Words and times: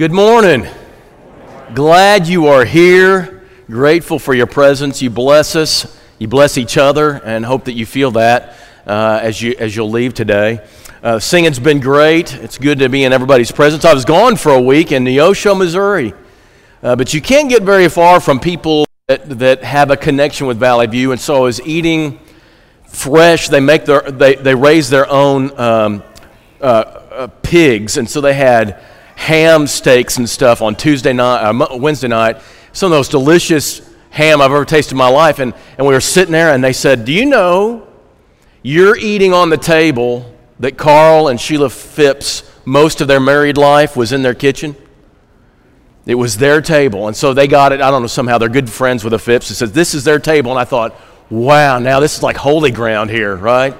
Good 0.00 0.12
morning. 0.12 0.66
Glad 1.74 2.26
you 2.26 2.46
are 2.46 2.64
here. 2.64 3.42
Grateful 3.66 4.18
for 4.18 4.32
your 4.32 4.46
presence. 4.46 5.02
You 5.02 5.10
bless 5.10 5.54
us. 5.54 5.94
You 6.18 6.26
bless 6.26 6.56
each 6.56 6.78
other, 6.78 7.20
and 7.22 7.44
hope 7.44 7.66
that 7.66 7.74
you 7.74 7.84
feel 7.84 8.10
that 8.12 8.56
uh, 8.86 9.20
as 9.20 9.42
you 9.42 9.54
as 9.58 9.76
you'll 9.76 9.90
leave 9.90 10.14
today. 10.14 10.66
Uh, 11.02 11.18
singing's 11.18 11.58
been 11.58 11.80
great. 11.80 12.32
It's 12.36 12.56
good 12.56 12.78
to 12.78 12.88
be 12.88 13.04
in 13.04 13.12
everybody's 13.12 13.52
presence. 13.52 13.84
I 13.84 13.92
was 13.92 14.06
gone 14.06 14.36
for 14.36 14.52
a 14.52 14.60
week 14.62 14.90
in 14.90 15.04
Neosho, 15.04 15.54
Missouri, 15.54 16.14
uh, 16.82 16.96
but 16.96 17.12
you 17.12 17.20
can't 17.20 17.50
get 17.50 17.62
very 17.62 17.90
far 17.90 18.20
from 18.20 18.40
people 18.40 18.86
that, 19.06 19.28
that 19.38 19.62
have 19.64 19.90
a 19.90 19.98
connection 19.98 20.46
with 20.46 20.58
Valley 20.58 20.86
View, 20.86 21.12
and 21.12 21.20
so 21.20 21.36
I 21.36 21.40
was 21.40 21.60
eating 21.66 22.18
fresh. 22.86 23.50
They 23.50 23.60
make 23.60 23.84
their 23.84 24.00
they 24.00 24.36
they 24.36 24.54
raise 24.54 24.88
their 24.88 25.06
own 25.10 25.50
um, 25.60 26.02
uh, 26.58 26.64
uh, 26.64 27.26
pigs, 27.42 27.98
and 27.98 28.08
so 28.08 28.22
they 28.22 28.32
had 28.32 28.82
ham 29.20 29.66
steaks 29.66 30.16
and 30.16 30.28
stuff 30.28 30.62
on 30.62 30.74
Tuesday 30.74 31.12
night, 31.12 31.42
uh, 31.42 31.76
Wednesday 31.76 32.08
night. 32.08 32.40
Some 32.72 32.86
of 32.86 32.90
the 32.92 32.98
most 32.98 33.10
delicious 33.10 33.82
ham 34.08 34.40
I've 34.40 34.50
ever 34.50 34.64
tasted 34.64 34.92
in 34.92 34.98
my 34.98 35.08
life. 35.08 35.38
And, 35.38 35.52
and 35.76 35.86
we 35.86 35.92
were 35.92 36.00
sitting 36.00 36.32
there, 36.32 36.54
and 36.54 36.64
they 36.64 36.72
said, 36.72 37.04
Do 37.04 37.12
you 37.12 37.26
know 37.26 37.86
you're 38.62 38.96
eating 38.96 39.34
on 39.34 39.50
the 39.50 39.58
table 39.58 40.34
that 40.58 40.78
Carl 40.78 41.28
and 41.28 41.38
Sheila 41.38 41.68
Phipps, 41.68 42.50
most 42.64 43.02
of 43.02 43.08
their 43.08 43.20
married 43.20 43.58
life, 43.58 43.94
was 43.94 44.12
in 44.12 44.22
their 44.22 44.34
kitchen? 44.34 44.74
It 46.06 46.14
was 46.14 46.38
their 46.38 46.62
table. 46.62 47.06
And 47.06 47.14
so 47.14 47.34
they 47.34 47.46
got 47.46 47.72
it. 47.72 47.82
I 47.82 47.90
don't 47.90 48.00
know, 48.00 48.08
somehow 48.08 48.38
they're 48.38 48.48
good 48.48 48.70
friends 48.70 49.04
with 49.04 49.10
the 49.10 49.18
Phipps. 49.18 49.50
It 49.50 49.56
says, 49.56 49.72
This 49.72 49.92
is 49.92 50.02
their 50.02 50.18
table. 50.18 50.50
And 50.50 50.58
I 50.58 50.64
thought, 50.64 50.98
Wow, 51.28 51.78
now 51.78 52.00
this 52.00 52.16
is 52.16 52.22
like 52.22 52.38
holy 52.38 52.70
ground 52.70 53.10
here, 53.10 53.36
right? 53.36 53.76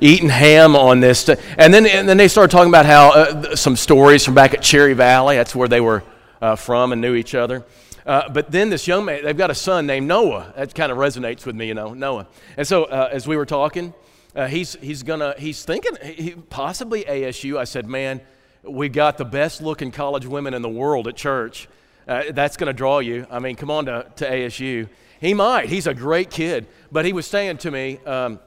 Eating 0.00 0.28
ham 0.28 0.76
on 0.76 1.00
this. 1.00 1.28
And 1.28 1.72
then, 1.72 1.86
and 1.86 2.08
then 2.08 2.16
they 2.16 2.28
started 2.28 2.50
talking 2.50 2.70
about 2.70 2.86
how 2.86 3.10
uh, 3.10 3.56
some 3.56 3.76
stories 3.76 4.24
from 4.24 4.34
back 4.34 4.54
at 4.54 4.62
Cherry 4.62 4.94
Valley. 4.94 5.36
That's 5.36 5.54
where 5.54 5.68
they 5.68 5.80
were 5.80 6.02
uh, 6.40 6.56
from 6.56 6.92
and 6.92 7.00
knew 7.00 7.14
each 7.14 7.34
other. 7.34 7.64
Uh, 8.04 8.28
but 8.28 8.50
then 8.52 8.70
this 8.70 8.86
young 8.86 9.04
man, 9.04 9.24
they've 9.24 9.36
got 9.36 9.50
a 9.50 9.54
son 9.54 9.86
named 9.86 10.06
Noah. 10.06 10.52
That 10.56 10.74
kind 10.74 10.92
of 10.92 10.98
resonates 10.98 11.44
with 11.44 11.56
me, 11.56 11.66
you 11.66 11.74
know, 11.74 11.92
Noah. 11.92 12.28
And 12.56 12.66
so 12.66 12.84
uh, 12.84 13.08
as 13.10 13.26
we 13.26 13.36
were 13.36 13.46
talking, 13.46 13.94
uh, 14.34 14.46
he's, 14.46 14.74
he's 14.80 15.02
gonna, 15.02 15.34
he's 15.38 15.64
thinking 15.64 15.96
he, 16.02 16.30
possibly 16.32 17.04
ASU. 17.04 17.58
I 17.58 17.64
said, 17.64 17.88
man, 17.88 18.20
we 18.62 18.88
got 18.88 19.18
the 19.18 19.24
best 19.24 19.60
looking 19.60 19.90
college 19.90 20.26
women 20.26 20.54
in 20.54 20.62
the 20.62 20.68
world 20.68 21.08
at 21.08 21.16
church. 21.16 21.68
Uh, 22.06 22.24
that's 22.30 22.56
going 22.56 22.68
to 22.68 22.72
draw 22.72 23.00
you. 23.00 23.26
I 23.30 23.40
mean, 23.40 23.56
come 23.56 23.70
on 23.70 23.86
to, 23.86 24.06
to 24.16 24.30
ASU. 24.30 24.88
He 25.20 25.34
might. 25.34 25.68
He's 25.68 25.88
a 25.88 25.94
great 25.94 26.30
kid. 26.30 26.68
But 26.92 27.04
he 27.04 27.12
was 27.12 27.26
saying 27.26 27.58
to 27.58 27.70
me, 27.70 27.98
um, 28.06 28.38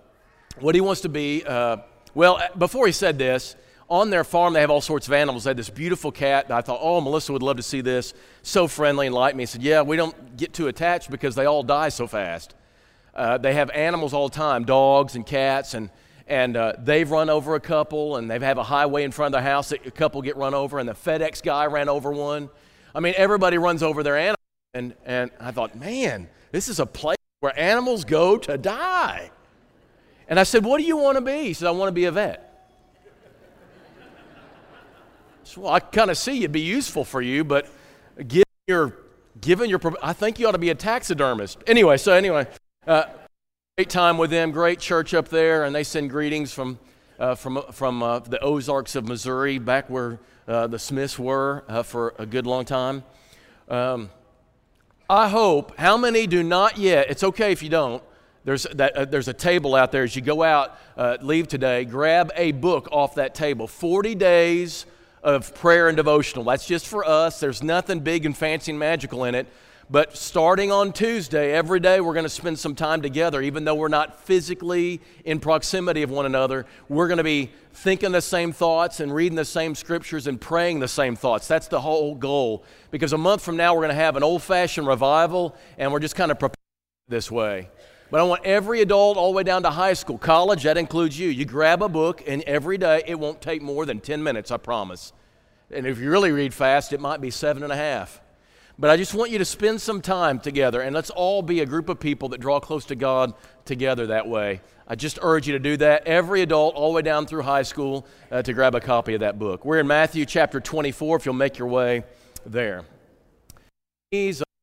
what 0.61 0.75
he 0.75 0.81
wants 0.81 1.01
to 1.01 1.09
be. 1.09 1.43
Uh, 1.45 1.77
well, 2.13 2.41
before 2.57 2.85
he 2.85 2.91
said 2.91 3.17
this, 3.17 3.55
on 3.89 4.09
their 4.09 4.23
farm 4.23 4.53
they 4.53 4.61
have 4.61 4.69
all 4.69 4.81
sorts 4.81 5.07
of 5.07 5.13
animals. 5.13 5.43
They 5.43 5.49
had 5.49 5.57
this 5.57 5.69
beautiful 5.69 6.11
cat. 6.11 6.51
I 6.51 6.61
thought, 6.61 6.79
oh, 6.81 7.01
Melissa 7.01 7.33
would 7.33 7.43
love 7.43 7.57
to 7.57 7.63
see 7.63 7.81
this. 7.81 8.13
So 8.43 8.67
friendly 8.67 9.07
and 9.07 9.15
like 9.15 9.35
me. 9.35 9.43
He 9.43 9.47
said, 9.47 9.63
yeah, 9.63 9.81
we 9.81 9.97
don't 9.97 10.37
get 10.37 10.53
too 10.53 10.67
attached 10.67 11.09
because 11.09 11.35
they 11.35 11.45
all 11.45 11.63
die 11.63 11.89
so 11.89 12.07
fast. 12.07 12.55
Uh, 13.15 13.37
they 13.37 13.53
have 13.53 13.69
animals 13.71 14.13
all 14.13 14.29
the 14.29 14.35
time, 14.35 14.63
dogs 14.63 15.15
and 15.15 15.25
cats, 15.25 15.73
and 15.73 15.89
and 16.27 16.55
uh, 16.55 16.73
they've 16.77 17.09
run 17.09 17.27
over 17.27 17.55
a 17.55 17.59
couple, 17.59 18.17
and 18.17 18.29
they 18.29 18.37
have 18.37 18.59
a 18.59 18.63
highway 18.63 19.03
in 19.03 19.11
front 19.11 19.33
of 19.33 19.41
their 19.41 19.51
house 19.51 19.69
that 19.69 19.85
a 19.87 19.91
couple 19.91 20.21
get 20.21 20.37
run 20.37 20.53
over, 20.53 20.77
and 20.77 20.87
the 20.87 20.93
FedEx 20.93 21.41
guy 21.41 21.65
ran 21.65 21.89
over 21.89 22.11
one. 22.11 22.51
I 22.93 22.99
mean, 22.99 23.15
everybody 23.17 23.57
runs 23.57 23.81
over 23.81 24.03
their 24.03 24.17
animals, 24.17 24.37
and 24.75 24.93
and 25.05 25.31
I 25.39 25.51
thought, 25.51 25.75
man, 25.75 26.29
this 26.51 26.69
is 26.69 26.79
a 26.79 26.85
place 26.85 27.17
where 27.39 27.57
animals 27.59 28.05
go 28.05 28.37
to 28.37 28.57
die. 28.57 29.31
And 30.29 30.39
I 30.39 30.43
said, 30.43 30.63
What 30.63 30.77
do 30.77 30.83
you 30.85 30.95
want 30.95 31.17
to 31.17 31.21
be? 31.21 31.45
He 31.45 31.53
said, 31.53 31.67
I 31.67 31.71
want 31.71 31.89
to 31.89 31.93
be 31.93 32.05
a 32.05 32.11
vet. 32.11 32.45
So, 35.43 35.61
well, 35.61 35.73
I 35.73 35.79
kind 35.79 36.11
of 36.11 36.17
see 36.17 36.37
it'd 36.37 36.51
be 36.51 36.61
useful 36.61 37.03
for 37.03 37.23
you, 37.23 37.43
but 37.43 37.67
given 38.27 38.45
your, 38.67 38.95
given 39.41 39.67
your, 39.67 39.81
I 40.03 40.13
think 40.13 40.37
you 40.37 40.47
ought 40.47 40.51
to 40.51 40.59
be 40.59 40.69
a 40.69 40.75
taxidermist. 40.75 41.57
Anyway, 41.65 41.97
so 41.97 42.13
anyway, 42.13 42.45
uh, 42.85 43.05
great 43.75 43.89
time 43.89 44.19
with 44.19 44.29
them, 44.29 44.51
great 44.51 44.79
church 44.79 45.15
up 45.15 45.29
there, 45.29 45.63
and 45.63 45.73
they 45.73 45.83
send 45.83 46.11
greetings 46.11 46.53
from, 46.53 46.77
uh, 47.17 47.33
from, 47.33 47.63
from 47.71 48.03
uh, 48.03 48.19
the 48.19 48.39
Ozarks 48.41 48.95
of 48.95 49.07
Missouri, 49.07 49.57
back 49.57 49.89
where 49.89 50.19
uh, 50.47 50.67
the 50.67 50.77
Smiths 50.77 51.17
were 51.17 51.63
uh, 51.67 51.81
for 51.81 52.13
a 52.19 52.27
good 52.27 52.45
long 52.45 52.63
time. 52.63 53.03
Um, 53.67 54.11
I 55.09 55.29
hope, 55.29 55.75
how 55.79 55.97
many 55.97 56.27
do 56.27 56.43
not 56.43 56.77
yet, 56.77 57.09
it's 57.09 57.23
okay 57.23 57.51
if 57.51 57.63
you 57.63 57.69
don't, 57.69 58.03
there's, 58.45 58.63
that, 58.73 58.95
uh, 58.95 59.05
there's 59.05 59.27
a 59.27 59.33
table 59.33 59.75
out 59.75 59.91
there 59.91 60.03
as 60.03 60.15
you 60.15 60.21
go 60.21 60.43
out, 60.43 60.77
uh, 60.97 61.17
leave 61.21 61.47
today, 61.47 61.85
grab 61.85 62.31
a 62.35 62.51
book 62.51 62.87
off 62.91 63.15
that 63.15 63.35
table. 63.35 63.67
40 63.67 64.15
days 64.15 64.85
of 65.23 65.53
prayer 65.55 65.87
and 65.87 65.97
devotional. 65.97 66.45
That's 66.45 66.65
just 66.65 66.87
for 66.87 67.05
us. 67.05 67.39
There's 67.39 67.61
nothing 67.61 67.99
big 67.99 68.25
and 68.25 68.35
fancy 68.35 68.71
and 68.71 68.79
magical 68.79 69.25
in 69.25 69.35
it. 69.35 69.47
But 69.91 70.15
starting 70.15 70.71
on 70.71 70.93
Tuesday, 70.93 71.51
every 71.51 71.79
day 71.79 71.99
we're 71.99 72.13
going 72.13 72.25
to 72.25 72.29
spend 72.29 72.59
some 72.59 72.75
time 72.75 73.01
together, 73.01 73.41
even 73.41 73.65
though 73.65 73.73
we're 73.73 73.87
not 73.87 74.21
physically 74.23 75.01
in 75.25 75.39
proximity 75.39 76.03
of 76.03 76.11
one 76.11 76.27
another. 76.27 76.67
We're 76.89 77.07
going 77.07 77.17
to 77.17 77.23
be 77.23 77.49
thinking 77.73 78.11
the 78.11 78.21
same 78.21 78.51
thoughts 78.51 78.99
and 78.99 79.13
reading 79.13 79.35
the 79.35 79.45
same 79.45 79.73
scriptures 79.73 80.27
and 80.27 80.39
praying 80.39 80.79
the 80.79 80.87
same 80.87 81.15
thoughts. 81.15 81.47
That's 81.47 81.67
the 81.67 81.81
whole 81.81 82.13
goal. 82.13 82.63
Because 82.91 83.13
a 83.13 83.17
month 83.17 83.41
from 83.41 83.57
now, 83.57 83.73
we're 83.73 83.81
going 83.81 83.89
to 83.89 83.95
have 83.95 84.15
an 84.15 84.21
old 84.21 84.43
fashioned 84.43 84.85
revival, 84.85 85.55
and 85.79 85.91
we're 85.91 85.99
just 85.99 86.15
kind 86.15 86.29
of 86.29 86.37
preparing 86.37 86.55
this 87.07 87.31
way. 87.31 87.67
But 88.11 88.21
I 88.21 88.23
want 88.23 88.43
every 88.43 88.81
adult 88.81 89.17
all 89.17 89.31
the 89.31 89.37
way 89.37 89.43
down 89.43 89.63
to 89.63 89.69
high 89.69 89.93
school, 89.93 90.17
college, 90.17 90.63
that 90.63 90.77
includes 90.77 91.19
you. 91.19 91.29
You 91.29 91.45
grab 91.45 91.83
a 91.83 91.89
book, 91.89 92.23
and 92.25 92.41
every 92.43 92.77
day 92.77 93.03
it 93.05 93.19
won't 93.19 93.39
take 93.41 93.61
more 93.61 93.85
than 93.85 93.99
10 93.99 94.23
minutes, 94.23 94.49
I 94.49 94.57
promise. 94.57 95.13
And 95.69 95.85
if 95.85 95.99
you 95.99 96.09
really 96.09 96.31
read 96.31 96.53
fast, 96.53 96.91
it 96.91 96.99
might 96.99 97.21
be 97.21 97.29
seven 97.29 97.61
and 97.61 97.71
a 97.71 97.75
half. 97.75 98.19
But 98.79 98.89
I 98.89 98.97
just 98.97 99.13
want 99.13 99.29
you 99.29 99.37
to 99.37 99.45
spend 99.45 99.79
some 99.81 100.01
time 100.01 100.39
together, 100.39 100.81
and 100.81 100.95
let's 100.95 101.11
all 101.11 101.43
be 101.43 101.59
a 101.59 101.65
group 101.65 101.89
of 101.89 101.99
people 101.99 102.29
that 102.29 102.39
draw 102.39 102.59
close 102.59 102.85
to 102.85 102.95
God 102.95 103.33
together 103.65 104.07
that 104.07 104.27
way. 104.27 104.61
I 104.87 104.95
just 104.95 105.19
urge 105.21 105.45
you 105.45 105.53
to 105.53 105.59
do 105.59 105.77
that. 105.77 106.07
Every 106.07 106.41
adult, 106.41 106.73
all 106.73 106.91
the 106.91 106.95
way 106.95 107.01
down 107.03 107.27
through 107.27 107.43
high 107.43 107.61
school, 107.61 108.07
uh, 108.31 108.41
to 108.41 108.53
grab 108.53 108.73
a 108.73 108.79
copy 108.79 109.13
of 109.13 109.19
that 109.19 109.37
book. 109.37 109.65
We're 109.65 109.79
in 109.79 109.87
Matthew 109.87 110.25
chapter 110.25 110.59
24, 110.59 111.17
if 111.17 111.25
you'll 111.25 111.35
make 111.35 111.59
your 111.59 111.67
way 111.67 112.03
there. 112.43 112.85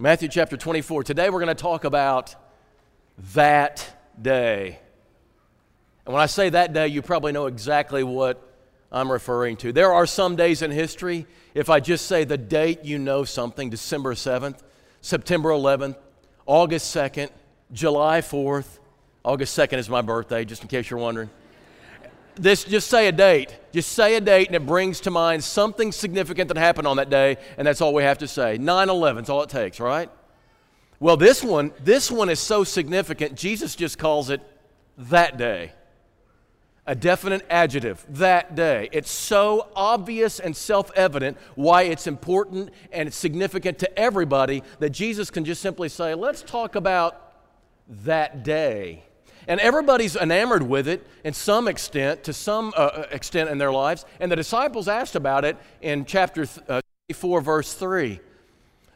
Matthew 0.00 0.28
chapter 0.28 0.56
24. 0.56 1.02
Today 1.02 1.28
we're 1.28 1.40
going 1.40 1.48
to 1.48 1.60
talk 1.60 1.82
about 1.82 2.36
that 3.34 3.84
day. 4.22 4.78
And 6.06 6.14
when 6.14 6.22
I 6.22 6.26
say 6.26 6.50
that 6.50 6.72
day, 6.72 6.86
you 6.86 7.02
probably 7.02 7.32
know 7.32 7.46
exactly 7.46 8.04
what 8.04 8.40
I'm 8.92 9.10
referring 9.10 9.56
to. 9.56 9.72
There 9.72 9.92
are 9.92 10.06
some 10.06 10.36
days 10.36 10.62
in 10.62 10.70
history, 10.70 11.26
if 11.52 11.68
I 11.68 11.80
just 11.80 12.06
say 12.06 12.22
the 12.22 12.38
date, 12.38 12.84
you 12.84 12.96
know 13.00 13.24
something 13.24 13.70
December 13.70 14.14
7th, 14.14 14.60
September 15.00 15.48
11th, 15.48 15.96
August 16.46 16.94
2nd, 16.94 17.30
July 17.72 18.20
4th. 18.20 18.78
August 19.24 19.58
2nd 19.58 19.78
is 19.78 19.88
my 19.88 20.00
birthday, 20.00 20.44
just 20.44 20.62
in 20.62 20.68
case 20.68 20.88
you're 20.90 21.00
wondering 21.00 21.28
this, 22.38 22.64
just 22.64 22.88
say 22.88 23.08
a 23.08 23.12
date. 23.12 23.56
Just 23.72 23.92
say 23.92 24.14
a 24.16 24.20
date, 24.20 24.46
and 24.46 24.56
it 24.56 24.66
brings 24.66 25.00
to 25.00 25.10
mind 25.10 25.44
something 25.44 25.92
significant 25.92 26.48
that 26.48 26.56
happened 26.56 26.86
on 26.86 26.96
that 26.96 27.10
day, 27.10 27.36
and 27.56 27.66
that's 27.66 27.80
all 27.80 27.92
we 27.92 28.02
have 28.02 28.18
to 28.18 28.28
say. 28.28 28.58
9 28.58 28.88
11 28.88 29.24
is 29.24 29.30
all 29.30 29.42
it 29.42 29.50
takes, 29.50 29.80
right? 29.80 30.10
Well, 31.00 31.16
this 31.16 31.44
one, 31.44 31.72
this 31.82 32.10
one 32.10 32.28
is 32.28 32.40
so 32.40 32.64
significant, 32.64 33.36
Jesus 33.36 33.76
just 33.76 33.98
calls 33.98 34.30
it 34.30 34.40
that 34.96 35.36
day. 35.36 35.72
A 36.86 36.94
definite 36.94 37.44
adjective, 37.50 38.04
that 38.08 38.54
day. 38.54 38.88
It's 38.92 39.10
so 39.10 39.68
obvious 39.76 40.40
and 40.40 40.56
self 40.56 40.90
evident 40.96 41.36
why 41.54 41.82
it's 41.82 42.06
important 42.06 42.70
and 42.90 43.06
it's 43.06 43.16
significant 43.16 43.78
to 43.80 43.98
everybody 43.98 44.62
that 44.78 44.90
Jesus 44.90 45.30
can 45.30 45.44
just 45.44 45.60
simply 45.60 45.90
say, 45.90 46.14
let's 46.14 46.42
talk 46.42 46.76
about 46.76 47.34
that 47.88 48.42
day. 48.42 49.04
And 49.48 49.58
everybody's 49.60 50.14
enamored 50.14 50.62
with 50.62 50.86
it 50.86 51.04
in 51.24 51.32
some 51.32 51.66
extent, 51.66 52.22
to 52.24 52.32
some 52.32 52.72
uh, 52.76 52.80
uh, 52.80 53.06
extent 53.10 53.50
in 53.50 53.58
their 53.58 53.72
lives. 53.72 54.04
And 54.20 54.30
the 54.30 54.36
disciples 54.36 54.86
asked 54.86 55.16
about 55.16 55.44
it 55.44 55.56
in 55.80 56.04
chapter 56.04 56.46
uh, 56.68 56.80
4, 57.12 57.40
verse 57.40 57.74
3. 57.74 58.20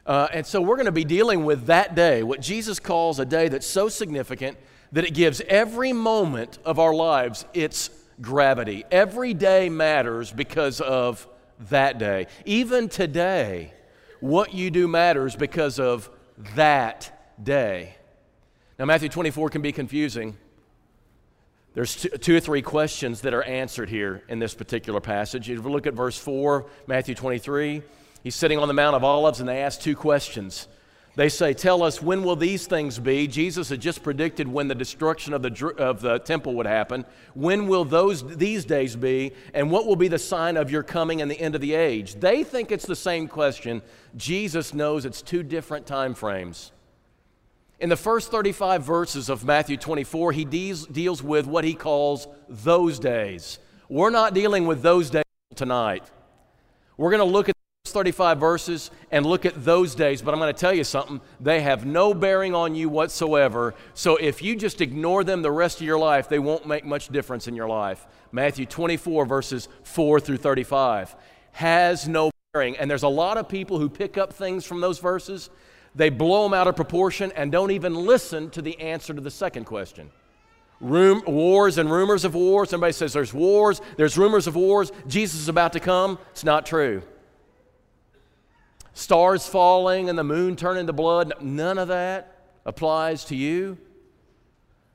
Uh, 0.06 0.28
and 0.32 0.46
so 0.46 0.60
we're 0.60 0.76
going 0.76 0.87
to 0.87 0.93
be 0.93 1.04
dealing 1.04 1.44
with 1.44 1.66
that 1.66 1.94
day, 1.94 2.22
what 2.22 2.40
Jesus 2.40 2.78
calls 2.78 3.19
a 3.19 3.25
day 3.25 3.49
that's 3.49 3.66
so 3.66 3.88
significant 3.88 4.58
that 4.93 5.04
it 5.04 5.14
gives 5.14 5.40
every 5.49 5.93
moment 5.93 6.58
of 6.64 6.78
our 6.78 6.94
lives 6.94 7.46
its 7.55 7.88
gravity. 8.20 8.84
Every 8.90 9.32
day 9.32 9.69
matters 9.70 10.31
because 10.32 10.81
of 10.81 11.26
that 11.70 11.98
day. 11.98 12.26
Even 12.44 12.88
today, 12.88 13.72
What 14.20 14.55
you 14.55 14.70
do 14.70 14.87
matters 14.87 15.34
because 15.34 15.81
of 15.81 16.08
that 16.55 17.34
day. 17.43 17.96
Now, 18.78 18.86
Matthew 18.86 19.08
24 19.08 19.50
can 19.50 19.62
be 19.62 19.72
confusing. 19.72 20.36
There's 21.74 21.94
two, 21.96 22.36
or 22.36 22.40
three 22.40 22.62
questions 22.62 23.22
that 23.22 23.32
are 23.32 23.42
answered 23.42 23.88
here 23.88 24.22
in 24.28 24.38
this 24.38 24.54
particular 24.54 25.00
passage. 25.00 25.48
If 25.48 25.60
we 25.60 25.70
look 25.70 25.86
at 25.86 25.94
verse 25.94 26.19
4, 26.19 26.66
Matthew 26.86 27.14
23, 27.14 27.82
he's 28.22 28.34
sitting 28.34 28.58
on 28.58 28.69
the 28.69 28.74
Mount 28.74 28.94
of 28.94 29.04
Olives 29.04 29.40
and 29.40 29.48
they 29.48 29.62
ask 29.62 29.80
two 29.80 29.96
questions. 29.96 30.69
They 31.14 31.28
say, 31.28 31.52
Tell 31.52 31.82
us, 31.82 32.00
when 32.00 32.24
will 32.24 32.36
these 32.36 32.66
things 32.66 32.98
be? 32.98 33.26
Jesus 33.26 33.69
had 33.69 33.80
just 33.80 34.02
predicted 34.02 34.48
when 34.48 34.69
the 34.69 34.74
destruction 34.74 35.34
of 35.34 35.42
the, 35.42 35.74
of 35.78 36.00
the 36.00 36.19
temple 36.19 36.54
would 36.54 36.66
happen. 36.66 37.04
When 37.34 37.69
will 37.69 37.84
those, 37.84 38.36
these 38.36 38.64
days 38.64 38.96
be? 38.96 39.32
And 39.52 39.70
what 39.70 39.86
will 39.86 39.96
be 39.96 40.08
the 40.08 40.19
sign 40.19 40.56
of 40.56 40.70
your 40.70 40.82
coming 40.82 41.20
and 41.20 41.30
the 41.30 41.38
end 41.38 41.54
of 41.54 41.60
the 41.60 41.74
age? 41.74 42.14
They 42.14 42.44
think 42.44 42.72
it's 42.72 42.86
the 42.86 42.96
same 42.96 43.28
question. 43.28 43.82
Jesus 44.16 44.72
knows 44.72 45.04
it's 45.04 45.20
two 45.20 45.42
different 45.42 45.86
time 45.86 46.14
frames. 46.14 46.72
In 47.82 47.88
the 47.88 47.96
first 47.96 48.31
35 48.31 48.84
verses 48.84 49.29
of 49.29 49.44
Matthew 49.44 49.76
24, 49.76 50.31
he 50.31 50.44
deals, 50.44 50.87
deals 50.87 51.20
with 51.20 51.49
what 51.49 51.64
he 51.64 51.75
calls 51.75 52.29
those 52.49 53.00
days. 53.00 53.58
We're 53.88 54.11
not 54.11 54.34
dealing 54.34 54.69
with 54.69 54.82
those 54.82 55.11
days 55.11 55.25
tonight. 55.56 56.05
We're 56.96 57.11
going 57.11 57.19
to 57.19 57.25
look 57.25 57.49
at 57.49 57.56
those 57.84 57.93
35 57.93 58.38
verses 58.38 58.93
and 59.11 59.26
look 59.26 59.44
at 59.44 59.64
those 59.64 59.96
days, 59.96 60.23
but 60.23 60.32
I'm 60.32 60.38
going 60.38 60.55
to 60.55 60.61
tell 60.61 60.73
you 60.73 60.84
something. 60.84 61.20
They 61.40 61.61
have 61.62 61.84
no 61.84 62.14
bearing 62.14 62.55
on 62.55 62.76
you 62.76 62.88
whatsoever. 62.88 63.75
So 63.94 64.14
if 64.14 64.43
you 64.43 64.55
just 64.55 64.81
ignore 64.81 65.25
them 65.25 65.43
the 65.43 65.50
rest 65.50 65.81
of 65.81 65.87
your 65.87 65.99
life, 65.99 66.29
they 66.29 66.38
won't 66.38 66.69
make 66.69 66.84
much 66.84 67.08
difference 67.08 67.49
in 67.49 67.56
your 67.56 67.69
life. 67.69 68.06
Matthew 68.31 68.64
24, 68.64 69.26
verses 69.26 69.69
4 69.82 70.20
through 70.20 70.37
35, 70.37 71.17
has 71.50 72.06
no 72.06 72.31
bearing. 72.52 72.76
And 72.76 72.88
there's 72.88 73.02
a 73.02 73.08
lot 73.08 73.38
of 73.38 73.49
people 73.49 73.81
who 73.81 73.88
pick 73.88 74.17
up 74.17 74.32
things 74.32 74.64
from 74.64 74.81
those 74.81 75.00
verses, 75.00 75.50
they 75.94 76.08
blow 76.10 76.44
them 76.44 76.54
out 76.54 76.68
of 76.68 76.76
proportion 76.76 77.32
and 77.36 77.52
don't 77.52 77.70
even 77.70 77.94
listen 77.94 78.50
to 78.50 78.62
the 78.62 78.80
answer 78.80 79.12
to 79.12 79.20
the 79.20 79.30
second 79.30 79.64
question. 79.64 80.10
Room, 80.80 81.22
wars 81.26 81.78
and 81.78 81.90
rumors 81.90 82.24
of 82.24 82.34
wars. 82.34 82.70
Somebody 82.70 82.92
says 82.92 83.12
there's 83.12 83.32
wars, 83.32 83.80
there's 83.96 84.18
rumors 84.18 84.46
of 84.46 84.56
wars. 84.56 84.90
Jesus 85.06 85.40
is 85.40 85.48
about 85.48 85.72
to 85.74 85.80
come. 85.80 86.18
It's 86.32 86.44
not 86.44 86.66
true 86.66 87.02
stars 88.94 89.46
falling 89.46 90.08
and 90.08 90.18
the 90.18 90.24
moon 90.24 90.56
turning 90.56 90.86
to 90.86 90.92
blood, 90.92 91.32
none 91.40 91.78
of 91.78 91.88
that 91.88 92.36
applies 92.64 93.24
to 93.26 93.36
you. 93.36 93.78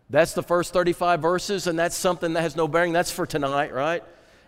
That's 0.10 0.34
the 0.34 0.44
first 0.44 0.72
35 0.72 1.22
verses, 1.22 1.68
and 1.68 1.78
that's 1.78 1.96
something 1.96 2.34
that 2.34 2.42
has 2.42 2.56
no 2.56 2.68
bearing. 2.68 2.94
That's 2.94 3.12
for 3.12 3.26
tonight, 3.26 3.74
right? 3.74 4.04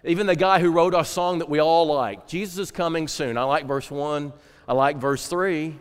Even 0.05 0.27
the 0.27 0.35
guy 0.35 0.59
who 0.59 0.71
wrote 0.71 0.95
our 0.95 1.03
song 1.03 1.39
that 1.39 1.49
we 1.49 1.59
all 1.59 1.87
like, 1.87 2.27
Jesus 2.27 2.57
is 2.57 2.71
coming 2.71 3.07
soon. 3.09 3.37
I 3.37 3.43
like 3.43 3.65
verse 3.65 3.91
1, 3.91 4.31
I 4.67 4.73
like 4.73 4.97
verse 4.97 5.27
3. 5.27 5.75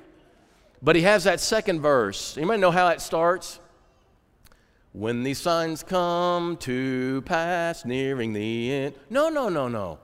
But 0.82 0.96
he 0.96 1.02
has 1.02 1.24
that 1.24 1.40
second 1.40 1.80
verse. 1.80 2.36
Anybody 2.36 2.60
know 2.60 2.70
how 2.70 2.88
it 2.88 3.00
starts? 3.00 3.60
When 4.92 5.22
these 5.22 5.38
signs 5.38 5.82
come 5.82 6.56
to 6.58 7.22
pass, 7.22 7.84
nearing 7.84 8.32
the 8.32 8.72
end. 8.72 8.94
No, 9.10 9.28
no, 9.28 9.48
no, 9.48 9.68
no. 9.68 9.98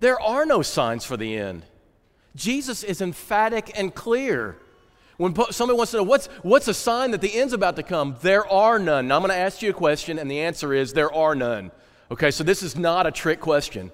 There 0.00 0.20
are 0.20 0.44
no 0.46 0.62
signs 0.62 1.04
for 1.04 1.16
the 1.16 1.36
end. 1.36 1.64
Jesus 2.34 2.82
is 2.82 3.00
emphatic 3.00 3.72
and 3.78 3.94
clear. 3.94 4.56
When 5.16 5.34
somebody 5.50 5.76
wants 5.76 5.92
to 5.92 5.98
know 5.98 6.02
what's, 6.02 6.26
what's 6.42 6.68
a 6.68 6.74
sign 6.74 7.10
that 7.12 7.20
the 7.20 7.34
end's 7.34 7.52
about 7.52 7.76
to 7.76 7.82
come, 7.82 8.16
there 8.22 8.46
are 8.46 8.78
none. 8.78 9.08
Now, 9.08 9.16
I'm 9.16 9.22
going 9.22 9.30
to 9.30 9.36
ask 9.36 9.62
you 9.62 9.70
a 9.70 9.74
question, 9.74 10.18
and 10.18 10.30
the 10.30 10.40
answer 10.40 10.72
is 10.72 10.92
there 10.92 11.12
are 11.12 11.34
none. 11.34 11.70
Okay, 12.10 12.30
so 12.30 12.42
this 12.42 12.62
is 12.62 12.76
not 12.76 13.06
a 13.06 13.10
trick 13.10 13.40
question. 13.40 13.92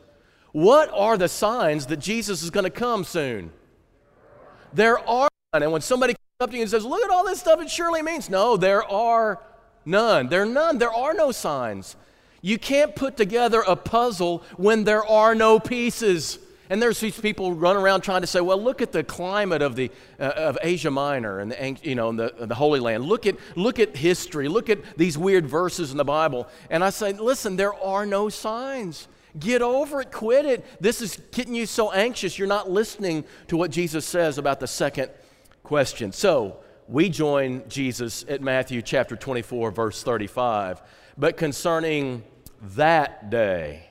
What 0.52 0.90
are 0.92 1.16
the 1.16 1.28
signs 1.28 1.86
that 1.86 1.98
Jesus 1.98 2.42
is 2.42 2.50
going 2.50 2.64
to 2.64 2.70
come 2.70 3.04
soon? 3.04 3.52
There 4.72 4.98
are. 5.08 5.28
And 5.54 5.72
when 5.72 5.80
somebody 5.80 6.12
comes 6.12 6.40
up 6.40 6.50
to 6.50 6.56
you 6.56 6.62
and 6.62 6.70
says, 6.70 6.84
Look 6.84 7.02
at 7.02 7.10
all 7.10 7.24
this 7.24 7.40
stuff, 7.40 7.60
it 7.60 7.70
surely 7.70 8.02
means, 8.02 8.28
no, 8.28 8.58
there 8.58 8.84
are 8.84 9.40
none. 9.86 10.28
There 10.28 10.42
are 10.42 10.46
none. 10.46 10.76
There 10.76 10.92
are 10.92 11.14
no 11.14 11.32
signs. 11.32 11.96
You 12.42 12.58
can't 12.58 12.94
put 12.94 13.16
together 13.16 13.64
a 13.66 13.74
puzzle 13.74 14.44
when 14.58 14.84
there 14.84 15.04
are 15.04 15.34
no 15.34 15.58
pieces. 15.58 16.38
And 16.70 16.82
there's 16.82 17.00
these 17.00 17.18
people 17.18 17.54
run 17.54 17.76
around 17.76 18.02
trying 18.02 18.20
to 18.20 18.26
say, 18.26 18.42
well, 18.42 18.62
look 18.62 18.82
at 18.82 18.92
the 18.92 19.02
climate 19.02 19.62
of, 19.62 19.74
the, 19.74 19.90
uh, 20.20 20.24
of 20.24 20.58
Asia 20.60 20.90
Minor 20.90 21.40
and 21.40 21.50
the, 21.50 21.76
you 21.82 21.94
know, 21.94 22.12
the, 22.12 22.34
the 22.40 22.54
Holy 22.54 22.78
Land. 22.78 23.06
Look 23.06 23.26
at, 23.26 23.36
look 23.56 23.78
at 23.78 23.96
history. 23.96 24.48
Look 24.48 24.68
at 24.68 24.98
these 24.98 25.16
weird 25.16 25.46
verses 25.46 25.92
in 25.92 25.96
the 25.96 26.04
Bible. 26.04 26.46
And 26.68 26.84
I 26.84 26.90
say, 26.90 27.14
listen, 27.14 27.56
there 27.56 27.72
are 27.72 28.04
no 28.04 28.28
signs. 28.28 29.08
Get 29.38 29.62
over 29.62 30.02
it. 30.02 30.12
Quit 30.12 30.44
it. 30.44 30.66
This 30.78 31.00
is 31.00 31.18
getting 31.32 31.54
you 31.54 31.64
so 31.64 31.90
anxious. 31.90 32.38
You're 32.38 32.48
not 32.48 32.70
listening 32.70 33.24
to 33.46 33.56
what 33.56 33.70
Jesus 33.70 34.04
says 34.04 34.36
about 34.36 34.60
the 34.60 34.66
second 34.66 35.10
question. 35.68 36.12
So 36.12 36.56
we 36.88 37.10
join 37.10 37.62
Jesus 37.68 38.24
at 38.26 38.40
Matthew 38.40 38.80
chapter 38.80 39.16
24, 39.16 39.70
verse 39.70 40.02
35. 40.02 40.80
But 41.18 41.36
concerning 41.36 42.24
that 42.74 43.28
day, 43.28 43.84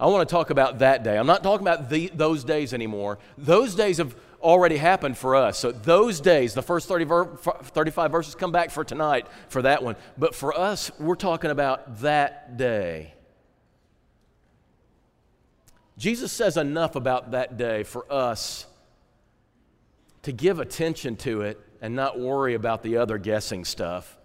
I 0.00 0.06
want 0.06 0.26
to 0.26 0.32
talk 0.32 0.48
about 0.48 0.78
that 0.78 1.04
day. 1.04 1.18
I'm 1.18 1.26
not 1.26 1.42
talking 1.42 1.66
about 1.66 1.90
the, 1.90 2.10
those 2.14 2.42
days 2.42 2.72
anymore. 2.72 3.18
Those 3.36 3.74
days 3.74 3.98
have 3.98 4.16
already 4.40 4.78
happened 4.78 5.18
for 5.18 5.36
us. 5.36 5.58
So, 5.58 5.72
those 5.72 6.20
days, 6.20 6.54
the 6.54 6.62
first 6.62 6.88
30 6.88 7.04
ver- 7.04 7.36
35 7.36 8.10
verses 8.10 8.34
come 8.34 8.50
back 8.50 8.70
for 8.70 8.82
tonight 8.82 9.26
for 9.48 9.60
that 9.60 9.82
one. 9.82 9.96
But 10.16 10.34
for 10.34 10.58
us, 10.58 10.90
we're 10.98 11.16
talking 11.16 11.50
about 11.50 12.00
that 12.00 12.56
day. 12.56 13.12
Jesus 15.98 16.32
says 16.32 16.56
enough 16.56 16.96
about 16.96 17.32
that 17.32 17.58
day 17.58 17.82
for 17.82 18.10
us 18.10 18.65
to 20.26 20.32
give 20.32 20.58
attention 20.58 21.14
to 21.14 21.42
it 21.42 21.60
and 21.80 21.94
not 21.94 22.18
worry 22.18 22.54
about 22.54 22.82
the 22.82 22.96
other 22.96 23.16
guessing 23.16 23.64
stuff. 23.64 24.18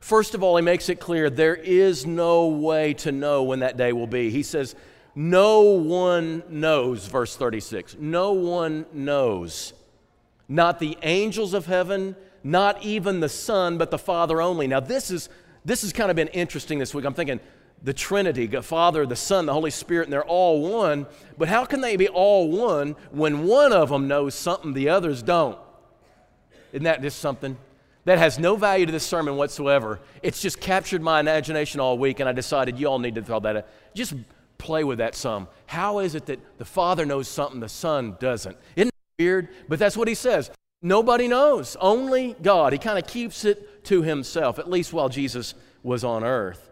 First 0.00 0.34
of 0.34 0.42
all, 0.42 0.56
he 0.56 0.62
makes 0.62 0.88
it 0.88 0.98
clear 0.98 1.28
there 1.28 1.54
is 1.54 2.06
no 2.06 2.48
way 2.48 2.94
to 2.94 3.12
know 3.12 3.42
when 3.42 3.58
that 3.58 3.76
day 3.76 3.92
will 3.92 4.06
be. 4.06 4.30
He 4.30 4.42
says, 4.42 4.74
No 5.14 5.60
one 5.60 6.42
knows, 6.48 7.06
verse 7.06 7.36
36. 7.36 7.96
No 8.00 8.32
one 8.32 8.86
knows. 8.94 9.74
Not 10.48 10.78
the 10.78 10.96
angels 11.02 11.52
of 11.52 11.66
heaven, 11.66 12.16
not 12.42 12.82
even 12.82 13.20
the 13.20 13.28
Son, 13.28 13.76
but 13.76 13.90
the 13.90 13.98
Father 13.98 14.40
only. 14.40 14.66
Now, 14.66 14.80
this 14.80 15.10
is 15.10 15.28
this 15.66 15.82
has 15.82 15.92
kind 15.92 16.08
of 16.08 16.16
been 16.16 16.28
interesting 16.28 16.78
this 16.78 16.94
week. 16.94 17.04
I'm 17.04 17.12
thinking 17.12 17.40
the 17.82 17.92
Trinity, 17.94 18.46
the 18.46 18.62
Father, 18.62 19.06
the 19.06 19.16
Son, 19.16 19.46
the 19.46 19.52
Holy 19.52 19.70
Spirit, 19.70 20.04
and 20.04 20.12
they're 20.12 20.24
all 20.24 20.60
one. 20.60 21.06
But 21.38 21.48
how 21.48 21.64
can 21.64 21.80
they 21.80 21.96
be 21.96 22.08
all 22.08 22.50
one 22.50 22.96
when 23.10 23.44
one 23.46 23.72
of 23.72 23.88
them 23.88 24.08
knows 24.08 24.34
something 24.34 24.72
the 24.72 24.88
others 24.88 25.22
don't? 25.22 25.58
Isn't 26.72 26.84
that 26.84 27.02
just 27.02 27.18
something? 27.18 27.56
that 28.04 28.18
has 28.18 28.38
no 28.38 28.56
value 28.56 28.86
to 28.86 28.92
this 28.92 29.04
sermon 29.04 29.36
whatsoever. 29.36 30.00
It's 30.22 30.40
just 30.40 30.60
captured 30.60 31.02
my 31.02 31.20
imagination 31.20 31.80
all 31.80 31.98
week, 31.98 32.20
and 32.20 32.28
I 32.28 32.32
decided 32.32 32.78
you 32.78 32.86
all 32.86 32.98
need 32.98 33.14
to 33.16 33.22
throw 33.22 33.40
that 33.40 33.56
out. 33.56 33.66
Just 33.94 34.14
play 34.58 34.84
with 34.84 34.98
that 34.98 35.14
some. 35.14 35.48
How 35.66 35.98
is 35.98 36.14
it 36.14 36.26
that 36.26 36.58
the 36.58 36.64
Father 36.64 37.04
knows 37.04 37.28
something 37.28 37.60
the 37.60 37.68
Son 37.68 38.16
doesn't? 38.18 38.56
Isn't 38.76 38.88
that 38.88 39.22
weird? 39.22 39.48
But 39.68 39.78
that's 39.78 39.96
what 39.96 40.08
he 40.08 40.14
says. 40.14 40.50
Nobody 40.82 41.28
knows, 41.28 41.76
only 41.80 42.36
God. 42.40 42.72
He 42.72 42.78
kind 42.78 42.98
of 42.98 43.06
keeps 43.06 43.44
it 43.44 43.84
to 43.84 44.02
himself, 44.02 44.58
at 44.58 44.70
least 44.70 44.94
while 44.94 45.10
Jesus 45.10 45.54
was 45.82 46.04
on 46.04 46.24
earth. 46.24 46.69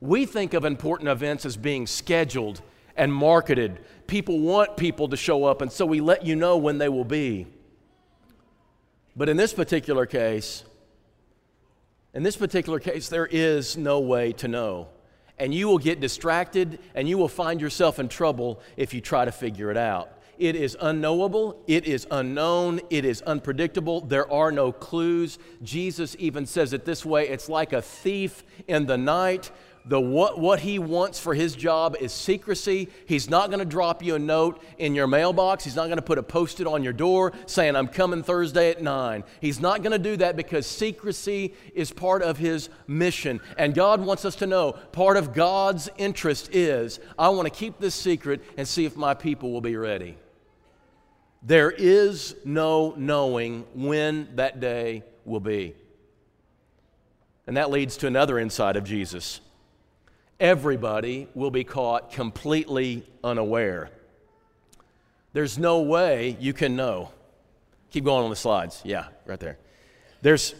We 0.00 0.26
think 0.26 0.54
of 0.54 0.64
important 0.64 1.08
events 1.08 1.46
as 1.46 1.56
being 1.56 1.86
scheduled 1.86 2.60
and 2.96 3.12
marketed. 3.12 3.78
People 4.06 4.40
want 4.40 4.76
people 4.76 5.08
to 5.08 5.16
show 5.16 5.44
up, 5.44 5.62
and 5.62 5.70
so 5.72 5.86
we 5.86 6.00
let 6.00 6.24
you 6.24 6.36
know 6.36 6.56
when 6.56 6.78
they 6.78 6.88
will 6.88 7.04
be. 7.04 7.46
But 9.16 9.28
in 9.28 9.36
this 9.36 9.52
particular 9.52 10.06
case, 10.06 10.64
in 12.12 12.22
this 12.22 12.36
particular 12.36 12.78
case, 12.78 13.08
there 13.08 13.26
is 13.26 13.76
no 13.76 14.00
way 14.00 14.32
to 14.34 14.48
know. 14.48 14.88
And 15.38 15.52
you 15.52 15.66
will 15.66 15.78
get 15.78 15.98
distracted 15.98 16.78
and 16.94 17.08
you 17.08 17.18
will 17.18 17.28
find 17.28 17.60
yourself 17.60 17.98
in 17.98 18.08
trouble 18.08 18.60
if 18.76 18.94
you 18.94 19.00
try 19.00 19.24
to 19.24 19.32
figure 19.32 19.70
it 19.70 19.76
out. 19.76 20.10
It 20.38 20.56
is 20.56 20.76
unknowable, 20.80 21.62
it 21.66 21.86
is 21.86 22.06
unknown, 22.10 22.80
it 22.90 23.04
is 23.04 23.22
unpredictable. 23.22 24.00
There 24.00 24.30
are 24.32 24.50
no 24.50 24.72
clues. 24.72 25.38
Jesus 25.62 26.16
even 26.18 26.46
says 26.46 26.72
it 26.72 26.84
this 26.84 27.04
way 27.04 27.28
it's 27.28 27.48
like 27.48 27.72
a 27.72 27.82
thief 27.82 28.44
in 28.68 28.86
the 28.86 28.98
night 28.98 29.50
the 29.86 30.00
what, 30.00 30.40
what 30.40 30.60
he 30.60 30.78
wants 30.78 31.20
for 31.20 31.34
his 31.34 31.54
job 31.54 31.96
is 32.00 32.12
secrecy. 32.12 32.88
He's 33.06 33.28
not 33.28 33.50
going 33.50 33.58
to 33.58 33.66
drop 33.66 34.02
you 34.02 34.14
a 34.14 34.18
note 34.18 34.62
in 34.78 34.94
your 34.94 35.06
mailbox. 35.06 35.64
He's 35.64 35.76
not 35.76 35.86
going 35.86 35.96
to 35.96 36.02
put 36.02 36.16
a 36.16 36.22
post 36.22 36.60
it 36.60 36.66
on 36.66 36.82
your 36.82 36.94
door 36.94 37.32
saying, 37.46 37.76
I'm 37.76 37.88
coming 37.88 38.22
Thursday 38.22 38.70
at 38.70 38.82
9. 38.82 39.24
He's 39.40 39.60
not 39.60 39.82
going 39.82 39.92
to 39.92 39.98
do 39.98 40.16
that 40.16 40.36
because 40.36 40.66
secrecy 40.66 41.54
is 41.74 41.92
part 41.92 42.22
of 42.22 42.38
his 42.38 42.70
mission. 42.86 43.40
And 43.58 43.74
God 43.74 44.00
wants 44.00 44.24
us 44.24 44.36
to 44.36 44.46
know 44.46 44.72
part 44.72 45.18
of 45.18 45.34
God's 45.34 45.90
interest 45.98 46.54
is 46.54 46.98
I 47.18 47.28
want 47.28 47.46
to 47.46 47.54
keep 47.54 47.78
this 47.78 47.94
secret 47.94 48.42
and 48.56 48.66
see 48.66 48.86
if 48.86 48.96
my 48.96 49.12
people 49.12 49.52
will 49.52 49.60
be 49.60 49.76
ready. 49.76 50.16
There 51.42 51.70
is 51.70 52.34
no 52.46 52.94
knowing 52.96 53.66
when 53.74 54.36
that 54.36 54.60
day 54.60 55.04
will 55.26 55.40
be. 55.40 55.74
And 57.46 57.58
that 57.58 57.70
leads 57.70 57.98
to 57.98 58.06
another 58.06 58.38
insight 58.38 58.76
of 58.76 58.84
Jesus 58.84 59.42
everybody 60.40 61.28
will 61.34 61.50
be 61.50 61.64
caught 61.64 62.12
completely 62.12 63.04
unaware. 63.22 63.90
there's 65.32 65.58
no 65.58 65.82
way 65.82 66.36
you 66.40 66.52
can 66.52 66.76
know. 66.76 67.10
Keep 67.90 68.04
going 68.04 68.24
on 68.24 68.30
the 68.30 68.36
slides. 68.36 68.80
Yeah, 68.84 69.06
right 69.26 69.38
there. 69.38 69.58
There's 70.22 70.54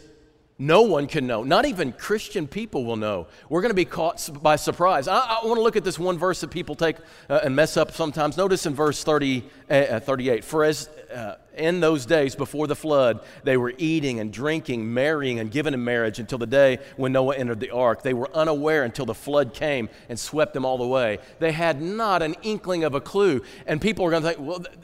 no 0.66 0.82
one 0.82 1.06
can 1.06 1.26
know. 1.26 1.42
Not 1.42 1.66
even 1.66 1.92
Christian 1.92 2.46
people 2.46 2.84
will 2.84 2.96
know. 2.96 3.26
We're 3.48 3.60
going 3.60 3.70
to 3.70 3.74
be 3.74 3.84
caught 3.84 4.30
by 4.42 4.56
surprise. 4.56 5.08
I, 5.08 5.18
I 5.18 5.44
want 5.44 5.56
to 5.56 5.62
look 5.62 5.76
at 5.76 5.84
this 5.84 5.98
one 5.98 6.18
verse 6.18 6.40
that 6.40 6.50
people 6.50 6.74
take 6.74 6.96
uh, 7.28 7.40
and 7.44 7.54
mess 7.54 7.76
up 7.76 7.92
sometimes. 7.92 8.36
Notice 8.36 8.64
in 8.64 8.74
verse 8.74 9.04
30, 9.04 9.44
uh, 9.68 10.00
38 10.00 10.44
For 10.44 10.64
as 10.64 10.88
uh, 11.14 11.36
in 11.56 11.80
those 11.80 12.06
days 12.06 12.34
before 12.34 12.66
the 12.66 12.74
flood, 12.74 13.20
they 13.42 13.56
were 13.56 13.74
eating 13.78 14.20
and 14.20 14.32
drinking, 14.32 14.92
marrying 14.92 15.38
and 15.38 15.50
giving 15.50 15.74
in 15.74 15.84
marriage 15.84 16.18
until 16.18 16.38
the 16.38 16.46
day 16.46 16.78
when 16.96 17.12
Noah 17.12 17.36
entered 17.36 17.60
the 17.60 17.70
ark. 17.70 18.02
They 18.02 18.14
were 18.14 18.34
unaware 18.34 18.84
until 18.84 19.06
the 19.06 19.14
flood 19.14 19.52
came 19.52 19.88
and 20.08 20.18
swept 20.18 20.54
them 20.54 20.64
all 20.64 20.82
away. 20.82 21.18
They 21.40 21.52
had 21.52 21.82
not 21.82 22.22
an 22.22 22.36
inkling 22.42 22.84
of 22.84 22.94
a 22.94 23.00
clue. 23.00 23.42
And 23.66 23.80
people 23.80 24.06
are 24.06 24.10
going 24.10 24.22
to 24.22 24.28
think, 24.30 24.40
well, 24.40 24.60
th- 24.60 24.76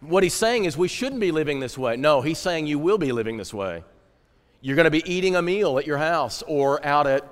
what 0.00 0.22
he's 0.22 0.34
saying 0.34 0.66
is 0.66 0.76
we 0.76 0.88
shouldn't 0.88 1.20
be 1.20 1.32
living 1.32 1.60
this 1.60 1.76
way. 1.76 1.96
No, 1.96 2.20
he's 2.20 2.38
saying 2.38 2.66
you 2.66 2.78
will 2.78 2.98
be 2.98 3.10
living 3.10 3.38
this 3.38 3.52
way. 3.52 3.82
You're 4.64 4.76
going 4.76 4.84
to 4.84 4.90
be 4.90 5.06
eating 5.06 5.36
a 5.36 5.42
meal 5.42 5.78
at 5.78 5.86
your 5.86 5.98
house 5.98 6.42
or 6.46 6.82
out 6.86 7.06
at 7.06 7.22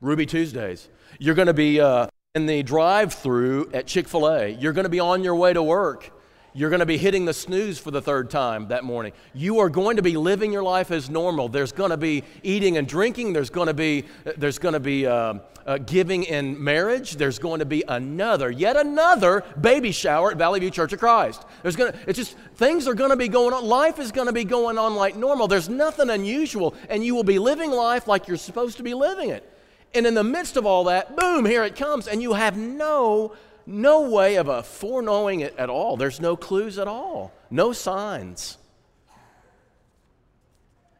Ruby 0.00 0.26
Tuesdays. 0.26 0.88
You're 1.20 1.36
going 1.36 1.46
to 1.46 1.54
be 1.54 1.80
uh, 1.80 2.08
in 2.34 2.46
the 2.46 2.64
drive 2.64 3.14
through 3.14 3.70
at 3.72 3.86
Chick 3.86 4.08
fil 4.08 4.26
A. 4.28 4.48
You're 4.48 4.72
going 4.72 4.82
to 4.82 4.90
be 4.90 4.98
on 4.98 5.22
your 5.22 5.36
way 5.36 5.52
to 5.52 5.62
work. 5.62 6.10
You're 6.52 6.70
going 6.70 6.80
to 6.80 6.86
be 6.86 6.98
hitting 6.98 7.26
the 7.26 7.32
snooze 7.32 7.78
for 7.78 7.92
the 7.92 8.02
third 8.02 8.28
time 8.28 8.68
that 8.68 8.82
morning. 8.82 9.12
You 9.34 9.60
are 9.60 9.68
going 9.68 9.96
to 9.96 10.02
be 10.02 10.16
living 10.16 10.52
your 10.52 10.64
life 10.64 10.90
as 10.90 11.08
normal. 11.08 11.48
There's 11.48 11.70
going 11.70 11.90
to 11.90 11.96
be 11.96 12.24
eating 12.42 12.76
and 12.76 12.88
drinking. 12.88 13.32
There's 13.32 13.50
going 13.50 13.68
to 13.68 13.74
be, 13.74 14.06
there's 14.36 14.58
going 14.58 14.72
to 14.72 14.80
be 14.80 15.06
uh, 15.06 15.34
uh, 15.64 15.78
giving 15.78 16.24
in 16.24 16.62
marriage. 16.62 17.12
There's 17.12 17.38
going 17.38 17.60
to 17.60 17.64
be 17.64 17.84
another, 17.86 18.50
yet 18.50 18.76
another 18.76 19.44
baby 19.60 19.92
shower 19.92 20.32
at 20.32 20.38
Valley 20.38 20.58
View 20.58 20.70
Church 20.70 20.92
of 20.92 20.98
Christ. 20.98 21.44
There's 21.62 21.76
going 21.76 21.92
to, 21.92 21.98
it's 22.08 22.18
just, 22.18 22.36
things 22.56 22.88
are 22.88 22.94
going 22.94 23.10
to 23.10 23.16
be 23.16 23.28
going 23.28 23.54
on. 23.54 23.64
Life 23.64 24.00
is 24.00 24.10
going 24.10 24.26
to 24.26 24.32
be 24.32 24.44
going 24.44 24.76
on 24.76 24.96
like 24.96 25.14
normal. 25.14 25.46
There's 25.46 25.68
nothing 25.68 26.10
unusual, 26.10 26.74
and 26.88 27.04
you 27.04 27.14
will 27.14 27.22
be 27.22 27.38
living 27.38 27.70
life 27.70 28.08
like 28.08 28.26
you're 28.26 28.36
supposed 28.36 28.76
to 28.78 28.82
be 28.82 28.94
living 28.94 29.30
it. 29.30 29.48
And 29.94 30.04
in 30.06 30.14
the 30.14 30.24
midst 30.24 30.56
of 30.56 30.66
all 30.66 30.84
that, 30.84 31.16
boom, 31.16 31.44
here 31.44 31.62
it 31.62 31.76
comes, 31.76 32.08
and 32.08 32.20
you 32.20 32.32
have 32.32 32.56
no 32.56 33.34
no 33.70 34.10
way 34.10 34.36
of 34.36 34.48
a 34.48 34.62
foreknowing 34.62 35.40
it 35.40 35.54
at 35.56 35.70
all. 35.70 35.96
There's 35.96 36.20
no 36.20 36.36
clues 36.36 36.78
at 36.78 36.88
all, 36.88 37.32
no 37.50 37.72
signs. 37.72 38.58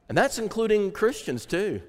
And 0.09 0.17
that's 0.17 0.39
including 0.39 0.93
Christians 0.93 1.47
too. 1.47 1.83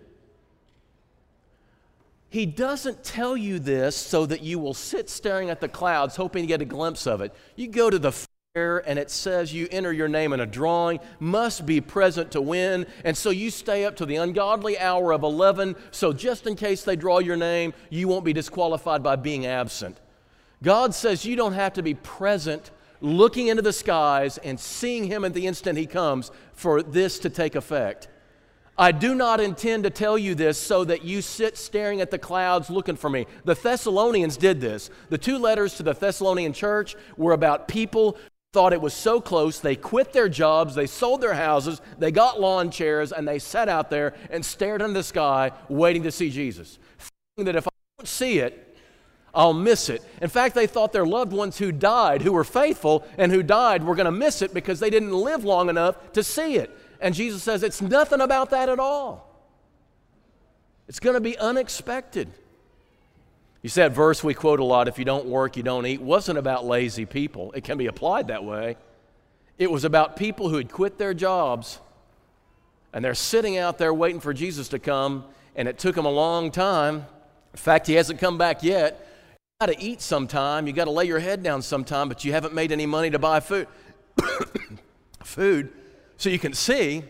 He 2.30 2.46
doesn't 2.46 3.04
tell 3.04 3.36
you 3.36 3.60
this 3.60 3.96
so 3.96 4.26
that 4.26 4.42
you 4.42 4.58
will 4.58 4.74
sit 4.74 5.10
staring 5.10 5.50
at 5.50 5.60
the 5.60 5.68
clouds 5.68 6.16
hoping 6.16 6.44
to 6.44 6.48
get 6.48 6.62
a 6.62 6.66
glimpse 6.66 7.06
of 7.06 7.22
it. 7.22 7.34
You 7.56 7.68
go 7.68 7.90
to 7.90 8.00
the 8.00 8.14
fair 8.54 8.88
and 8.88 8.98
it 8.98 9.12
says 9.12 9.54
you 9.54 9.68
enter 9.70 9.92
your 9.92 10.08
name 10.08 10.32
in 10.34 10.40
a 10.40 10.46
drawing, 10.46 11.00
must 11.20 11.66
be 11.66 11.82
present 11.82 12.32
to 12.32 12.42
win, 12.42 12.86
and 13.04 13.18
so 13.18 13.32
you 13.32 13.50
stay 13.50 13.86
up 13.86 13.98
to 13.98 14.06
the 14.06 14.16
ungodly 14.16 14.80
hour 14.80 15.12
of 15.14 15.24
11 15.24 15.76
so 15.92 16.14
just 16.14 16.48
in 16.48 16.56
case 16.56 16.84
they 16.84 16.96
draw 16.96 17.20
your 17.20 17.38
name, 17.38 17.74
you 17.90 18.08
won't 18.08 18.24
be 18.24 18.34
disqualified 18.34 19.04
by 19.04 19.16
being 19.16 19.46
absent. 19.46 19.98
God 20.64 20.94
says 20.94 21.26
you 21.26 21.36
don't 21.36 21.54
have 21.54 21.74
to 21.74 21.84
be 21.84 21.94
present 21.94 22.72
looking 23.02 23.48
into 23.48 23.62
the 23.62 23.74
skies 23.74 24.38
and 24.38 24.60
seeing 24.60 25.06
Him 25.06 25.26
at 25.26 25.34
the 25.34 25.48
instant 25.48 25.78
He 25.78 25.88
comes 25.88 26.32
for 26.54 26.84
this 26.84 27.20
to 27.20 27.30
take 27.30 27.56
effect. 27.56 28.08
I 28.78 28.92
do 28.92 29.14
not 29.14 29.40
intend 29.40 29.84
to 29.84 29.90
tell 29.90 30.18
you 30.18 30.34
this 30.34 30.58
so 30.58 30.84
that 30.86 31.04
you 31.04 31.22
sit 31.22 31.58
staring 31.58 32.02
at 32.02 32.10
the 32.10 32.18
clouds 32.18 32.70
looking 32.70 32.96
for 32.96 33.10
me. 33.10 33.28
The 33.44 33.54
Thessalonians 33.54 34.38
did 34.38 34.62
this. 34.62 34.90
The 35.10 35.18
two 35.18 35.38
letters 35.38 35.76
to 35.76 35.84
the 35.84 35.94
Thessalonian 35.94 36.54
church 36.54 36.96
were 37.18 37.34
about 37.34 37.68
people 37.68 38.18
thought 38.54 38.74
it 38.74 38.82
was 38.82 38.94
so 38.94 39.22
close, 39.22 39.60
they 39.60 39.78
quit 39.78 40.12
their 40.12 40.28
jobs, 40.28 40.76
they 40.76 40.86
sold 40.86 41.22
their 41.22 41.36
houses, 41.36 41.80
they 41.98 42.12
got 42.12 42.42
lawn 42.42 42.70
chairs, 42.70 43.14
and 43.14 43.26
they 43.26 43.40
sat 43.40 43.70
out 43.70 43.90
there 43.90 44.14
and 44.30 44.44
stared 44.44 44.82
in 44.82 44.92
the 44.92 45.04
sky 45.04 45.52
waiting 45.70 46.04
to 46.04 46.12
see 46.12 46.30
Jesus. 46.30 46.78
Thinking 47.38 47.46
that 47.46 47.56
if 47.56 47.66
I 47.66 47.72
don't 47.98 48.08
see 48.08 48.40
it, 48.40 48.71
I'll 49.34 49.54
miss 49.54 49.90
it. 49.90 50.04
In 50.22 50.30
fact, 50.30 50.56
they 50.56 50.68
thought 50.68 50.92
their 50.92 51.06
loved 51.06 51.32
ones 51.32 51.58
who 51.58 51.72
died, 51.72 52.22
who 52.22 52.34
were 52.34 52.44
faithful 52.44 53.06
and 53.18 53.32
who 53.32 53.44
died, 53.44 53.84
were 53.84 53.96
going 53.96 54.06
to 54.06 54.12
miss 54.12 54.42
it 54.42 54.54
because 54.54 54.80
they 54.80 54.90
didn't 54.90 55.14
live 55.14 55.46
long 55.46 55.70
enough 55.70 56.12
to 56.14 56.24
see 56.24 56.56
it. 56.56 56.70
And 57.00 57.16
Jesus 57.16 57.42
says 57.42 57.64
it's 57.64 57.82
nothing 57.82 58.22
about 58.22 58.50
that 58.50 58.68
at 58.68 58.80
all. 58.80 59.28
It's 60.88 61.00
going 61.00 61.14
to 61.14 61.22
be 61.22 61.38
unexpected. 61.38 62.30
You 63.62 63.70
see 63.70 63.82
that 63.82 63.94
verse 63.94 64.24
we 64.24 64.34
quote 64.34 64.60
a 64.60 64.64
lot 64.64 64.88
if 64.88 65.00
you 65.00 65.06
don't 65.06 65.28
work, 65.28 65.56
you 65.56 65.64
don't 65.64 65.86
eat, 65.86 66.02
wasn't 66.02 66.38
about 66.38 66.66
lazy 66.66 67.06
people. 67.06 67.54
It 67.54 67.64
can 67.64 67.78
be 67.78 67.86
applied 67.86 68.28
that 68.28 68.44
way. 68.44 68.76
It 69.58 69.72
was 69.72 69.86
about 69.86 70.18
people 70.18 70.50
who 70.50 70.58
had 70.58 70.70
quit 70.70 70.98
their 70.98 71.14
jobs 71.14 71.80
and 72.94 73.06
they're 73.06 73.16
sitting 73.16 73.58
out 73.58 73.78
there 73.78 73.94
waiting 73.94 74.20
for 74.20 74.34
Jesus 74.34 74.68
to 74.70 74.80
come, 74.80 75.24
and 75.56 75.68
it 75.68 75.80
took 75.80 75.96
them 75.96 76.06
a 76.06 76.12
long 76.12 76.52
time. 76.52 77.06
In 77.54 77.58
fact, 77.58 77.88
he 77.88 77.94
hasn't 77.94 78.20
come 78.20 78.38
back 78.38 78.64
yet 78.64 79.08
got 79.62 79.68
to 79.68 79.80
eat 79.80 80.02
sometime. 80.02 80.66
You 80.66 80.74
got 80.74 80.86
to 80.86 80.92
lay 80.92 81.06
your 81.06 81.20
head 81.20 81.44
down 81.44 81.62
sometime, 81.62 82.10
but 82.10 82.26
you 82.26 82.32
haven't 82.32 82.56
made 82.56 82.72
any 82.72 82.88
money 82.88 83.12
to 83.12 83.20
buy 83.20 83.40
food. 83.40 83.68
food. 85.24 85.72
So 86.18 86.30
you 86.30 86.40
can 86.40 86.54
see, 86.54 87.04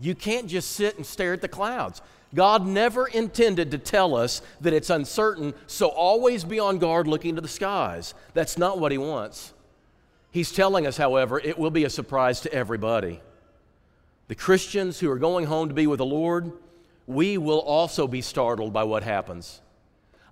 you 0.00 0.14
can't 0.14 0.46
just 0.46 0.70
sit 0.70 0.98
and 0.98 1.04
stare 1.04 1.32
at 1.32 1.40
the 1.40 1.48
clouds. 1.48 2.00
God 2.32 2.64
never 2.64 3.08
intended 3.08 3.72
to 3.72 3.78
tell 3.78 4.14
us 4.14 4.40
that 4.60 4.72
it's 4.72 4.88
uncertain, 4.88 5.52
so 5.66 5.88
always 5.88 6.44
be 6.44 6.60
on 6.60 6.78
guard 6.78 7.08
looking 7.08 7.34
to 7.34 7.40
the 7.40 7.48
skies. 7.48 8.14
That's 8.34 8.56
not 8.56 8.78
what 8.78 8.92
He 8.92 8.98
wants. 8.98 9.52
He's 10.30 10.52
telling 10.52 10.86
us, 10.86 10.96
however, 10.96 11.40
it 11.40 11.58
will 11.58 11.72
be 11.72 11.82
a 11.82 11.90
surprise 11.90 12.40
to 12.42 12.52
everybody. 12.52 13.20
The 14.28 14.36
Christians 14.36 15.00
who 15.00 15.10
are 15.10 15.18
going 15.18 15.46
home 15.46 15.66
to 15.70 15.74
be 15.74 15.88
with 15.88 15.98
the 15.98 16.06
Lord, 16.06 16.52
we 17.08 17.36
will 17.36 17.58
also 17.58 18.06
be 18.06 18.22
startled 18.22 18.72
by 18.72 18.84
what 18.84 19.02
happens. 19.02 19.60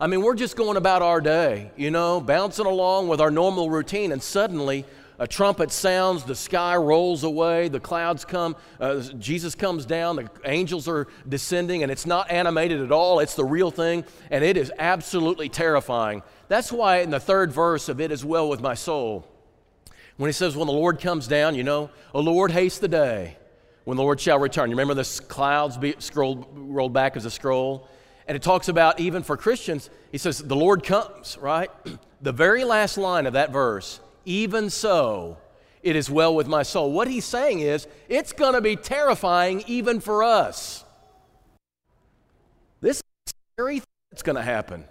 I 0.01 0.07
mean, 0.07 0.23
we're 0.23 0.37
just 0.37 0.55
going 0.55 0.77
about 0.77 1.03
our 1.03 1.21
day, 1.21 1.73
you 1.77 1.91
know, 1.91 2.21
bouncing 2.21 2.67
along 2.67 3.09
with 3.09 3.21
our 3.21 3.33
normal 3.33 3.69
routine, 3.69 4.13
and 4.13 4.23
suddenly 4.23 4.85
a 5.19 5.27
trumpet 5.27 5.73
sounds, 5.73 6.23
the 6.23 6.37
sky 6.37 6.77
rolls 6.77 7.25
away, 7.25 7.67
the 7.67 7.81
clouds 7.81 8.25
come, 8.25 8.55
uh, 8.79 9.01
Jesus 9.19 9.57
comes 9.57 9.85
down, 9.85 10.15
the 10.15 10.31
angels 10.45 10.87
are 10.87 11.09
descending, 11.29 11.83
and 11.83 11.91
it's 11.91 12.07
not 12.07 12.31
animated 12.31 12.81
at 12.81 12.93
all. 12.93 13.19
It's 13.19 13.35
the 13.35 13.45
real 13.45 13.73
thing, 13.73 14.05
and 14.31 14.45
it 14.45 14.57
is 14.57 14.71
absolutely 14.79 15.49
terrifying. 15.49 16.23
That's 16.47 16.71
why 16.71 16.99
in 16.99 17.11
the 17.11 17.19
third 17.19 17.51
verse 17.51 17.89
of 17.89 18.01
It 18.01 18.13
Is 18.13 18.25
Well 18.25 18.49
With 18.49 18.61
My 18.61 18.75
Soul, 18.75 19.27
when 20.17 20.29
he 20.29 20.33
says, 20.33 20.57
When 20.57 20.69
the 20.69 20.73
Lord 20.73 21.01
comes 21.01 21.27
down, 21.27 21.57
you 21.57 21.65
know, 21.65 21.91
O 22.15 22.21
Lord, 22.21 22.53
haste 22.53 22.81
the 22.81 22.89
day 22.89 23.37
when 23.83 23.97
the 23.97 24.05
Lord 24.05 24.21
shall 24.21 24.39
return. 24.39 24.71
You 24.71 24.77
remember 24.77 24.95
the 24.95 25.23
clouds 25.27 25.77
be, 25.77 25.97
scrolled, 25.99 26.47
rolled 26.53 26.93
back 26.93 27.17
as 27.17 27.25
a 27.25 27.31
scroll? 27.33 27.89
And 28.29 28.37
it 28.37 28.43
talks 28.43 28.69
about 28.69 29.01
even 29.01 29.23
for 29.23 29.39
Christians, 29.39 29.89
he 30.13 30.19
says, 30.19 30.39
the 30.39 30.55
Lord 30.55 30.85
comes, 30.85 31.39
right? 31.41 31.71
the 32.21 32.33
very 32.33 32.63
last 32.63 32.99
line 32.99 33.27
of 33.27 33.33
that 33.33 33.51
verse, 33.51 34.01
even 34.27 34.69
so, 34.69 35.39
it 35.83 35.97
is 35.97 36.11
well 36.11 36.35
with 36.35 36.47
my 36.47 36.63
soul. 36.63 36.93
What 36.93 37.09
he's 37.09 37.25
saying 37.25 37.61
is, 37.61 37.89
it's 38.09 38.35
going 38.35 38.53
to 38.53 38.61
be 38.61 38.77
terrifying 38.77 39.65
even 39.67 40.01
for 40.01 40.23
us. 40.23 40.85
This 42.83 42.99
is 42.99 43.33
scary 43.55 43.79
thing 43.79 43.87
that's 44.11 44.23
going 44.23 44.37
to 44.37 44.43
happen. 44.43 44.85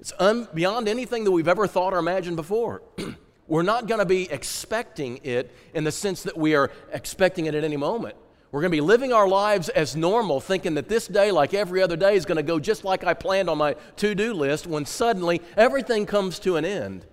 It's 0.00 0.14
un- 0.18 0.48
beyond 0.54 0.88
anything 0.88 1.24
that 1.24 1.30
we've 1.30 1.48
ever 1.48 1.66
thought 1.66 1.92
or 1.92 1.98
imagined 1.98 2.36
before. 2.36 2.80
We're 3.46 3.62
not 3.62 3.86
going 3.86 3.98
to 4.00 4.06
be 4.06 4.30
expecting 4.30 5.20
it 5.22 5.54
in 5.74 5.84
the 5.84 5.92
sense 5.92 6.22
that 6.22 6.36
we 6.36 6.54
are 6.54 6.70
expecting 6.92 7.46
it 7.46 7.54
at 7.54 7.64
any 7.64 7.76
moment. 7.76 8.16
We're 8.50 8.60
going 8.62 8.70
to 8.70 8.76
be 8.76 8.80
living 8.80 9.12
our 9.12 9.28
lives 9.28 9.68
as 9.68 9.94
normal, 9.94 10.40
thinking 10.40 10.74
that 10.74 10.88
this 10.88 11.06
day, 11.06 11.30
like 11.30 11.52
every 11.52 11.82
other 11.82 11.96
day, 11.96 12.14
is 12.14 12.24
going 12.24 12.36
to 12.36 12.42
go 12.42 12.58
just 12.58 12.82
like 12.82 13.04
I 13.04 13.12
planned 13.12 13.50
on 13.50 13.58
my 13.58 13.74
to 13.96 14.14
do 14.14 14.32
list 14.32 14.66
when 14.66 14.86
suddenly 14.86 15.42
everything 15.56 16.06
comes 16.06 16.38
to 16.40 16.56
an 16.56 16.64
end. 16.64 17.04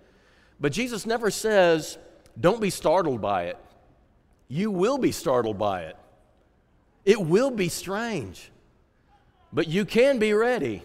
But 0.59 0.71
Jesus 0.71 1.05
never 1.05 1.29
says, 1.29 1.97
don't 2.39 2.61
be 2.61 2.69
startled 2.69 3.21
by 3.21 3.43
it. 3.43 3.57
You 4.47 4.71
will 4.71 4.97
be 4.97 5.11
startled 5.11 5.57
by 5.57 5.81
it. 5.83 5.97
It 7.03 7.21
will 7.21 7.51
be 7.51 7.69
strange, 7.69 8.51
but 9.51 9.67
you 9.67 9.85
can 9.85 10.17
be 10.17 10.33
ready. 10.33 10.83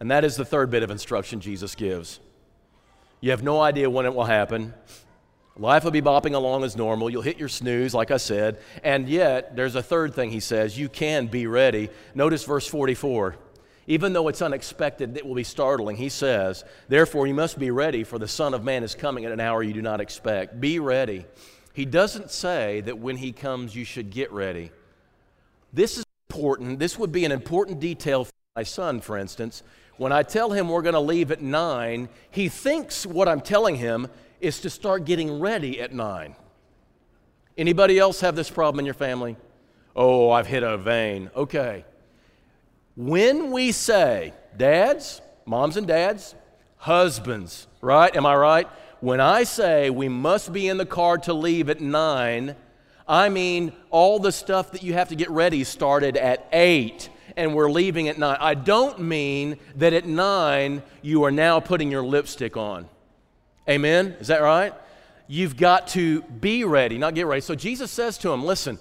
And 0.00 0.10
that 0.10 0.24
is 0.24 0.36
the 0.36 0.44
third 0.44 0.70
bit 0.70 0.82
of 0.82 0.90
instruction 0.90 1.40
Jesus 1.40 1.74
gives. 1.74 2.20
You 3.20 3.30
have 3.32 3.42
no 3.42 3.60
idea 3.60 3.90
when 3.90 4.06
it 4.06 4.14
will 4.14 4.24
happen. 4.24 4.74
Life 5.58 5.82
will 5.82 5.90
be 5.90 6.00
bopping 6.00 6.34
along 6.34 6.62
as 6.62 6.76
normal. 6.76 7.10
You'll 7.10 7.22
hit 7.22 7.38
your 7.38 7.48
snooze, 7.48 7.92
like 7.92 8.12
I 8.12 8.16
said. 8.16 8.60
And 8.84 9.08
yet, 9.08 9.56
there's 9.56 9.74
a 9.74 9.82
third 9.82 10.14
thing 10.14 10.30
he 10.30 10.38
says 10.38 10.78
you 10.78 10.88
can 10.88 11.26
be 11.26 11.48
ready. 11.48 11.90
Notice 12.14 12.44
verse 12.44 12.66
44. 12.68 13.36
Even 13.88 14.12
though 14.12 14.28
it's 14.28 14.42
unexpected, 14.42 15.16
it 15.16 15.26
will 15.26 15.34
be 15.34 15.42
startling. 15.42 15.96
He 15.96 16.10
says, 16.10 16.62
Therefore, 16.88 17.26
you 17.26 17.34
must 17.34 17.58
be 17.58 17.70
ready, 17.70 18.04
for 18.04 18.18
the 18.18 18.28
Son 18.28 18.54
of 18.54 18.62
Man 18.62 18.84
is 18.84 18.94
coming 18.94 19.24
at 19.24 19.32
an 19.32 19.40
hour 19.40 19.62
you 19.62 19.72
do 19.72 19.82
not 19.82 20.00
expect. 20.00 20.60
Be 20.60 20.78
ready. 20.78 21.24
He 21.72 21.84
doesn't 21.84 22.30
say 22.30 22.82
that 22.82 22.98
when 22.98 23.16
he 23.16 23.32
comes, 23.32 23.74
you 23.74 23.84
should 23.84 24.10
get 24.10 24.30
ready. 24.30 24.70
This 25.72 25.98
is 25.98 26.04
important. 26.28 26.78
This 26.78 26.98
would 26.98 27.12
be 27.12 27.24
an 27.24 27.32
important 27.32 27.80
detail 27.80 28.24
for 28.24 28.32
my 28.54 28.62
son, 28.62 29.00
for 29.00 29.16
instance. 29.16 29.62
When 29.96 30.12
I 30.12 30.22
tell 30.22 30.52
him 30.52 30.68
we're 30.68 30.82
going 30.82 30.94
to 30.94 31.00
leave 31.00 31.32
at 31.32 31.42
9, 31.42 32.08
he 32.30 32.48
thinks 32.48 33.04
what 33.04 33.26
I'm 33.26 33.40
telling 33.40 33.76
him 33.76 34.08
is 34.40 34.60
to 34.60 34.70
start 34.70 35.04
getting 35.04 35.40
ready 35.40 35.80
at 35.80 35.92
9. 35.92 36.34
Anybody 37.56 37.98
else 37.98 38.20
have 38.20 38.36
this 38.36 38.50
problem 38.50 38.78
in 38.78 38.84
your 38.84 38.94
family? 38.94 39.36
Oh, 39.96 40.30
I've 40.30 40.46
hit 40.46 40.62
a 40.62 40.78
vein. 40.78 41.30
Okay. 41.34 41.84
When 42.96 43.50
we 43.50 43.72
say, 43.72 44.32
dads, 44.56 45.20
moms 45.44 45.76
and 45.76 45.86
dads, 45.86 46.34
husbands, 46.76 47.66
right? 47.80 48.14
Am 48.14 48.26
I 48.26 48.36
right? 48.36 48.68
When 49.00 49.20
I 49.20 49.44
say 49.44 49.90
we 49.90 50.08
must 50.08 50.52
be 50.52 50.68
in 50.68 50.76
the 50.76 50.86
car 50.86 51.18
to 51.18 51.32
leave 51.32 51.70
at 51.70 51.80
9, 51.80 52.56
I 53.06 53.28
mean 53.28 53.72
all 53.90 54.18
the 54.18 54.32
stuff 54.32 54.72
that 54.72 54.82
you 54.82 54.92
have 54.92 55.08
to 55.08 55.16
get 55.16 55.30
ready 55.30 55.64
started 55.64 56.16
at 56.16 56.48
8 56.52 57.08
and 57.36 57.54
we're 57.54 57.70
leaving 57.70 58.08
at 58.08 58.18
9. 58.18 58.36
I 58.40 58.54
don't 58.54 59.00
mean 59.00 59.58
that 59.76 59.92
at 59.92 60.06
9 60.06 60.82
you 61.02 61.24
are 61.24 61.30
now 61.30 61.60
putting 61.60 61.90
your 61.90 62.02
lipstick 62.02 62.56
on. 62.56 62.88
Amen? 63.68 64.16
Is 64.20 64.28
that 64.28 64.42
right? 64.42 64.72
You've 65.26 65.56
got 65.56 65.88
to 65.88 66.22
be 66.22 66.64
ready, 66.64 66.96
not 66.96 67.14
get 67.14 67.26
ready. 67.26 67.42
So 67.42 67.54
Jesus 67.54 67.90
says 67.90 68.16
to 68.18 68.32
him, 68.32 68.44
Listen, 68.44 68.78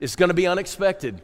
it's 0.00 0.16
going 0.16 0.30
to 0.30 0.34
be 0.34 0.46
unexpected. 0.46 1.20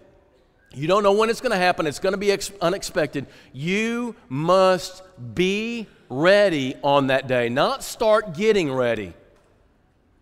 You 0.75 0.87
don't 0.87 1.03
know 1.03 1.13
when 1.13 1.31
it's 1.31 1.41
going 1.41 1.53
to 1.53 1.59
happen, 1.59 1.87
it's 1.87 1.99
going 1.99 2.13
to 2.13 2.19
be 2.19 2.31
ex- 2.31 2.53
unexpected. 2.61 3.27
You 3.53 4.15
must 4.29 5.03
be 5.35 5.87
ready 6.11 6.77
on 6.83 7.07
that 7.07 7.27
day, 7.27 7.49
not 7.49 7.83
start 7.83 8.35
getting 8.35 8.71
ready. 8.71 9.15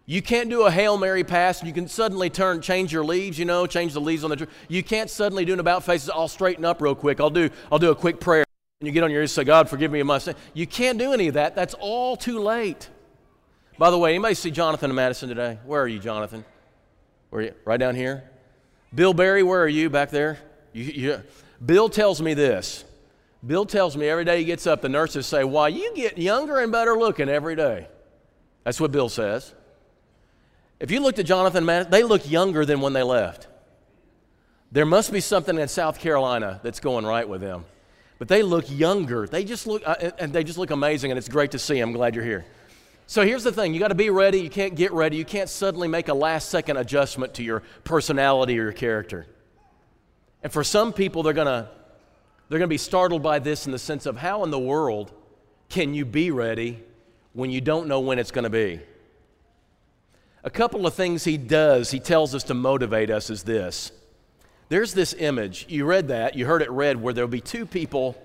You 0.07 0.21
can't 0.21 0.51
do 0.51 0.63
a 0.63 0.71
Hail 0.71 0.99
Mary 0.99 1.25
pass 1.25 1.61
and 1.61 1.67
you 1.67 1.75
can 1.75 1.89
suddenly 1.89 2.29
turn, 2.29 2.61
change 2.61 2.93
your 2.93 3.05
leaves, 3.05 3.39
you 3.39 3.47
know, 3.47 3.67
change 3.67 3.95
the 3.95 4.01
leaves 4.01 4.23
on 4.23 4.31
the 4.31 4.37
tree. 4.37 4.47
You 4.69 4.83
can't 4.83 5.09
suddenly 5.09 5.45
do 5.45 5.55
an 5.55 5.61
about 5.61 5.83
face, 5.83 6.09
I'll 6.09 6.29
straighten 6.29 6.65
up 6.65 6.83
real 6.83 6.95
quick. 6.95 7.21
I'll 7.21 7.31
do, 7.31 7.49
I'll 7.73 7.79
do 7.79 7.91
a 7.91 7.97
quick 7.97 8.21
prayer. 8.21 8.45
And 8.81 8.89
you 8.89 8.93
get 8.93 9.03
on 9.05 9.11
your 9.11 9.21
knees 9.21 9.31
and 9.31 9.45
say, 9.45 9.45
God, 9.45 9.69
forgive 9.69 9.91
me 9.91 10.01
of 10.01 10.07
my 10.07 10.19
sin. 10.19 10.35
You 10.53 10.67
can't 10.67 10.99
do 10.99 11.13
any 11.13 11.29
of 11.29 11.35
that. 11.35 11.55
That's 11.55 11.75
all 11.75 12.17
too 12.17 12.39
late. 12.41 12.89
By 13.79 13.91
the 13.91 13.99
way, 13.99 14.11
anybody 14.11 14.35
see 14.35 14.51
Jonathan 14.51 14.91
and 14.91 14.97
Madison 14.97 15.29
today? 15.29 15.59
Where 15.65 15.83
are 15.83 15.89
you, 15.89 15.99
Jonathan? 15.99 16.45
Where 17.31 17.43
are 17.43 17.45
you? 17.47 17.55
Right 17.65 17.79
down 17.79 17.95
here? 17.95 18.31
Bill 18.95 19.15
Barry, 19.15 19.43
where 19.43 19.63
are 19.63 19.69
you 19.69 19.91
back 19.91 20.11
there? 20.11 20.39
You, 20.73 20.85
you, 20.85 21.23
Bill 21.65 21.89
tells 21.89 22.21
me 22.21 22.35
this. 22.35 22.85
Bill 23.45 23.67
tells 23.67 23.97
me 23.97 24.09
every 24.09 24.25
day 24.25 24.39
he 24.39 24.45
gets 24.45 24.67
up, 24.67 24.81
the 24.81 24.89
nurses 24.89 25.27
say, 25.27 25.45
Why, 25.45 25.69
you 25.69 25.93
get 25.95 26.17
younger 26.17 26.61
and 26.61 26.73
better 26.73 26.97
looking 26.97 27.29
every 27.29 27.57
day. 27.57 27.89
That's 28.63 28.81
what 28.81 28.93
Bill 28.93 29.09
says. 29.09 29.53
If 30.81 30.91
you 30.91 31.01
looked 31.01 31.19
at 31.19 31.27
Jonathan 31.27 31.59
and 31.59 31.67
Madison, 31.67 31.91
they 31.91 32.03
look 32.03 32.29
younger 32.29 32.65
than 32.65 32.81
when 32.81 32.93
they 32.93 33.03
left. 33.03 33.49
There 34.73 34.87
must 34.87 35.13
be 35.13 35.21
something 35.21 35.59
in 35.59 35.69
South 35.69 36.01
Carolina 36.01 36.61
that's 36.63 36.81
going 36.81 37.05
right 37.05 37.29
with 37.29 37.41
them. 37.41 37.65
But 38.25 38.31
they 38.31 38.43
look 38.43 38.71
younger. 38.71 39.27
They 39.27 39.45
just 39.45 39.67
look, 39.67 39.83
uh, 39.85 39.97
and 40.19 40.33
they 40.33 40.45
just 40.45 40.57
look 40.57 40.71
amazing, 40.71 41.11
and 41.11 41.19
it's 41.19 41.29
great 41.29 41.51
to 41.51 41.59
see. 41.59 41.79
I'm 41.79 41.93
glad 41.93 42.15
you're 42.15 42.25
here. 42.25 42.47
So 43.07 43.23
here's 43.23 43.45
the 43.45 43.53
thing 43.53 43.75
you 43.75 43.81
got 43.81 43.89
to 43.89 43.95
be 43.95 44.09
ready. 44.09 44.41
You 44.41 44.49
can't 44.49 44.75
get 44.75 44.95
ready. 44.95 45.19
You 45.19 45.27
can't 45.27 45.51
suddenly 45.51 45.89
make 45.89 46.09
a 46.09 46.15
last 46.15 46.49
second 46.49 46.79
adjustment 46.79 47.35
to 47.35 47.43
your 47.43 47.63
personality 47.85 48.59
or 48.59 48.63
your 48.63 48.73
character. 48.73 49.27
And 50.43 50.51
for 50.51 50.65
some 50.65 50.95
people, 50.95 51.23
they're 51.23 51.35
going 51.35 51.49
to 51.49 51.69
they're 52.49 52.59
going 52.59 52.67
to 52.67 52.73
be 52.73 52.79
startled 52.79 53.23
by 53.23 53.41
this 53.41 53.67
in 53.67 53.73
the 53.73 53.79
sense 53.79 54.07
of 54.07 54.17
how 54.17 54.43
in 54.43 54.51
the 54.51 54.59
world 54.59 55.13
can 55.69 55.93
you 55.93 56.07
be 56.07 56.31
ready 56.31 56.83
when 57.35 57.51
you 57.51 57.61
don't 57.61 57.89
know 57.89 58.01
when 58.01 58.19
it's 58.19 58.31
going 58.31 58.45
to 58.45 58.49
be? 58.49 58.81
A 60.45 60.51
couple 60.51 60.87
of 60.87 60.95
things 60.95 61.25
he 61.25 61.37
does, 61.37 61.91
he 61.91 62.01
tells 62.01 62.35
us 62.35 62.45
to 62.45 62.55
motivate 62.55 63.11
us, 63.11 63.29
is 63.29 63.43
this. 63.43 63.93
There's 64.69 64.95
this 64.95 65.15
image. 65.15 65.67
You 65.69 65.85
read 65.85 66.09
that, 66.09 66.35
you 66.35 66.47
heard 66.47 66.63
it 66.63 66.71
read, 66.71 67.01
where 67.01 67.13
there'll 67.13 67.29
be 67.29 67.41
two 67.41 67.67
people 67.67 68.17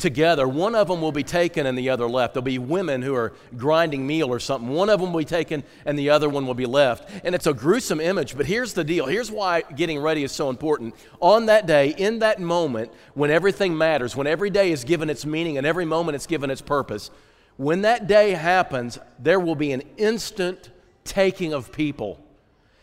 together. 0.00 0.48
One 0.48 0.74
of 0.74 0.88
them 0.88 1.00
will 1.00 1.12
be 1.12 1.22
taken 1.22 1.66
and 1.66 1.76
the 1.78 1.90
other 1.90 2.08
left. 2.08 2.34
There'll 2.34 2.44
be 2.44 2.58
women 2.58 3.02
who 3.02 3.14
are 3.14 3.32
grinding 3.56 4.06
meal 4.06 4.28
or 4.28 4.40
something. 4.40 4.70
One 4.70 4.88
of 4.88 5.00
them 5.00 5.12
will 5.12 5.20
be 5.20 5.24
taken 5.24 5.62
and 5.84 5.98
the 5.98 6.10
other 6.10 6.28
one 6.28 6.46
will 6.46 6.54
be 6.54 6.66
left. 6.66 7.08
And 7.24 7.34
it's 7.34 7.46
a 7.46 7.54
gruesome 7.54 8.00
image, 8.00 8.36
but 8.36 8.46
here's 8.46 8.72
the 8.72 8.82
deal. 8.82 9.06
Here's 9.06 9.30
why 9.30 9.62
getting 9.62 10.00
ready 10.00 10.24
is 10.24 10.32
so 10.32 10.50
important. 10.50 10.94
On 11.20 11.46
that 11.46 11.66
day, 11.66 11.94
in 11.96 12.20
that 12.20 12.40
moment, 12.40 12.92
when 13.14 13.30
everything 13.30 13.76
matters, 13.76 14.16
when 14.16 14.26
every 14.26 14.50
day 14.50 14.72
is 14.72 14.84
given 14.84 15.10
its 15.10 15.24
meaning 15.24 15.58
and 15.58 15.66
every 15.66 15.84
moment 15.84 16.16
it's 16.16 16.26
given 16.26 16.50
its 16.50 16.62
purpose, 16.62 17.10
when 17.56 17.82
that 17.82 18.06
day 18.06 18.30
happens, 18.30 18.98
there 19.18 19.38
will 19.38 19.54
be 19.54 19.72
an 19.72 19.82
instant 19.98 20.70
taking 21.04 21.52
of 21.52 21.72
people. 21.72 22.24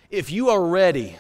If 0.10 0.32
you 0.32 0.50
are 0.50 0.64
ready, 0.64 1.18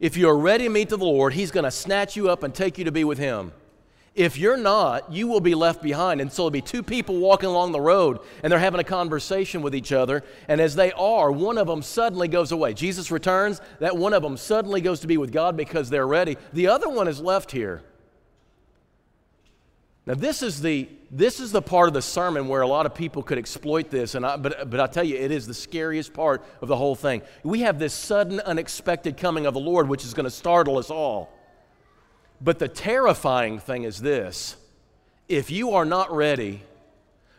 if 0.00 0.16
you 0.16 0.28
are 0.28 0.36
ready 0.36 0.64
to 0.64 0.70
meet 0.70 0.88
the 0.88 0.96
Lord, 0.96 1.34
He's 1.34 1.50
going 1.50 1.64
to 1.64 1.70
snatch 1.70 2.16
you 2.16 2.30
up 2.30 2.42
and 2.42 2.54
take 2.54 2.78
you 2.78 2.84
to 2.84 2.92
be 2.92 3.04
with 3.04 3.18
Him. 3.18 3.52
If 4.14 4.36
you're 4.36 4.56
not, 4.56 5.12
you 5.12 5.28
will 5.28 5.40
be 5.40 5.54
left 5.54 5.82
behind. 5.82 6.20
And 6.20 6.32
so 6.32 6.42
there'll 6.42 6.50
be 6.50 6.60
two 6.60 6.82
people 6.82 7.18
walking 7.18 7.48
along 7.48 7.72
the 7.72 7.80
road 7.80 8.18
and 8.42 8.50
they're 8.50 8.58
having 8.58 8.80
a 8.80 8.84
conversation 8.84 9.62
with 9.62 9.74
each 9.74 9.92
other. 9.92 10.24
And 10.48 10.60
as 10.60 10.74
they 10.74 10.90
are, 10.92 11.30
one 11.30 11.58
of 11.58 11.68
them 11.68 11.80
suddenly 11.80 12.26
goes 12.26 12.50
away. 12.50 12.74
Jesus 12.74 13.10
returns, 13.12 13.60
that 13.78 13.96
one 13.96 14.12
of 14.12 14.22
them 14.22 14.36
suddenly 14.36 14.80
goes 14.80 15.00
to 15.00 15.06
be 15.06 15.16
with 15.16 15.32
God 15.32 15.56
because 15.56 15.90
they're 15.90 16.08
ready. 16.08 16.36
The 16.52 16.66
other 16.66 16.88
one 16.88 17.06
is 17.06 17.20
left 17.20 17.52
here. 17.52 17.82
Now, 20.06 20.14
this 20.14 20.42
is 20.42 20.60
the, 20.60 20.88
this 21.10 21.40
is 21.40 21.50
the 21.50 21.62
part 21.62 21.88
of 21.88 21.94
the 21.94 22.02
sermon 22.02 22.46
where 22.46 22.60
a 22.60 22.68
lot 22.68 22.86
of 22.86 22.94
people 22.94 23.22
could 23.22 23.36
exploit 23.36 23.90
this, 23.90 24.14
and 24.14 24.24
I, 24.24 24.36
but, 24.36 24.70
but 24.70 24.78
I 24.78 24.86
tell 24.86 25.02
you, 25.02 25.16
it 25.16 25.32
is 25.32 25.46
the 25.46 25.54
scariest 25.54 26.14
part 26.14 26.44
of 26.60 26.68
the 26.68 26.76
whole 26.76 26.94
thing. 26.94 27.22
We 27.42 27.60
have 27.60 27.80
this 27.80 27.92
sudden, 27.92 28.38
unexpected 28.38 29.16
coming 29.16 29.44
of 29.44 29.54
the 29.54 29.60
Lord, 29.60 29.88
which 29.88 30.04
is 30.04 30.14
going 30.14 30.24
to 30.24 30.30
startle 30.30 30.78
us 30.78 30.88
all. 30.88 31.32
But 32.40 32.60
the 32.60 32.68
terrifying 32.68 33.58
thing 33.58 33.82
is 33.82 34.00
this 34.00 34.56
if 35.28 35.50
you 35.50 35.72
are 35.72 35.84
not 35.84 36.14
ready, 36.14 36.62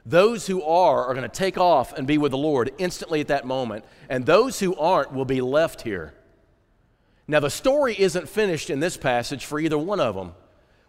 those 0.05 0.47
who 0.47 0.63
are 0.63 1.05
are 1.05 1.13
going 1.13 1.29
to 1.29 1.29
take 1.29 1.57
off 1.57 1.93
and 1.93 2.05
be 2.05 2.17
with 2.17 2.31
the 2.31 2.38
Lord 2.38 2.71
instantly 2.77 3.21
at 3.21 3.27
that 3.29 3.45
moment, 3.45 3.86
and 4.10 4.25
those 4.25 4.60
who 4.60 4.75
aren't 4.75 5.13
will 5.13 5.25
be 5.25 5.39
left 5.39 5.84
here. 5.84 6.13
Now, 7.27 7.39
the 7.39 7.49
story 7.49 7.95
isn't 7.97 8.27
finished 8.27 8.69
in 8.69 8.81
this 8.81 8.97
passage 8.97 9.45
for 9.45 9.60
either 9.60 9.77
one 9.77 10.01
of 10.01 10.15
them. 10.15 10.34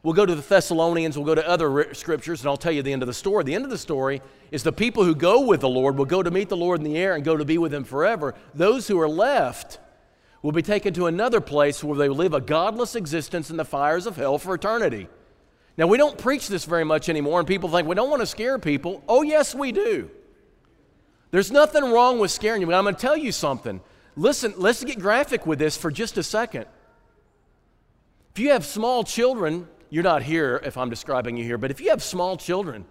We'll 0.03 0.15
go 0.15 0.27
to 0.27 0.35
the 0.35 0.43
Thessalonians, 0.43 1.17
we'll 1.17 1.27
go 1.27 1.37
to 1.37 1.49
other 1.49 1.95
scriptures, 1.95 2.41
and 2.41 2.49
I'll 2.49 2.57
tell 2.57 2.73
you 2.73 2.83
the 2.83 2.93
end 2.93 3.03
of 3.03 3.07
the 3.07 3.15
story. 3.15 3.45
The 3.45 3.55
end 3.55 3.65
of 3.65 3.71
the 3.71 3.79
story 3.79 4.21
is 4.51 4.65
the 4.65 4.73
people 4.73 5.05
who 5.05 5.15
go 5.15 5.41
with 5.43 5.61
the 5.61 5.69
Lord 5.69 5.97
will 5.97 6.07
go 6.07 6.25
to 6.25 6.31
meet 6.31 6.49
the 6.49 6.57
Lord 6.57 6.81
in 6.81 6.85
the 6.85 6.99
air 6.99 7.15
and 7.15 7.25
go 7.25 7.37
to 7.37 7.45
be 7.45 7.57
with 7.57 7.73
Him 7.73 7.85
forever. 7.85 8.35
Those 8.53 8.89
who 8.89 9.01
are 9.01 9.09
left 9.09 9.79
will 10.43 10.51
be 10.51 10.63
taken 10.63 10.93
to 10.95 11.07
another 11.07 11.41
place 11.41 11.85
where 11.85 11.97
they 11.97 12.09
will 12.09 12.17
live 12.17 12.35
a 12.35 12.41
godless 12.41 12.97
existence 12.97 13.49
in 13.49 13.57
the 13.57 13.65
fires 13.65 14.07
of 14.07 14.17
hell 14.17 14.39
for 14.39 14.55
eternity. 14.55 15.07
Now, 15.77 15.87
we 15.87 15.99
don't 15.99 16.19
preach 16.19 16.49
this 16.49 16.65
very 16.65 16.85
much 16.85 17.09
anymore, 17.09 17.39
and 17.39 17.47
people 17.47 17.69
think 17.69 17.87
we 17.87 17.95
don't 17.95 18.11
want 18.11 18.21
to 18.21 18.27
scare 18.27 18.59
people. 18.59 19.05
Oh, 19.09 19.23
yes, 19.23 19.55
we 19.55 19.71
do. 19.71 20.11
There's 21.31 21.53
nothing 21.53 21.85
wrong 21.85 22.19
with 22.19 22.31
scaring 22.31 22.61
you, 22.61 22.67
but 22.67 22.75
I'm 22.75 22.85
going 22.85 22.97
to 22.97 23.01
tell 23.01 23.17
you 23.17 23.33
something. 23.33 23.81
Listen, 24.17 24.53
let's 24.59 24.83
get 24.85 24.99
graphic 24.99 25.47
with 25.47 25.61
this 25.61 25.77
for 25.77 25.91
just 25.91 26.19
a 26.19 26.23
second. 26.23 26.67
If 28.35 28.41
you 28.41 28.51
have 28.51 28.67
small 28.67 29.05
children, 29.05 29.69
you're 29.93 30.03
not 30.03 30.23
here 30.23 30.59
if 30.65 30.79
I'm 30.79 30.89
describing 30.89 31.37
you 31.37 31.45
here, 31.45 31.59
but 31.59 31.71
if 31.71 31.79
you 31.79 31.91
have 31.91 32.03
small 32.03 32.39
children, 32.39 32.87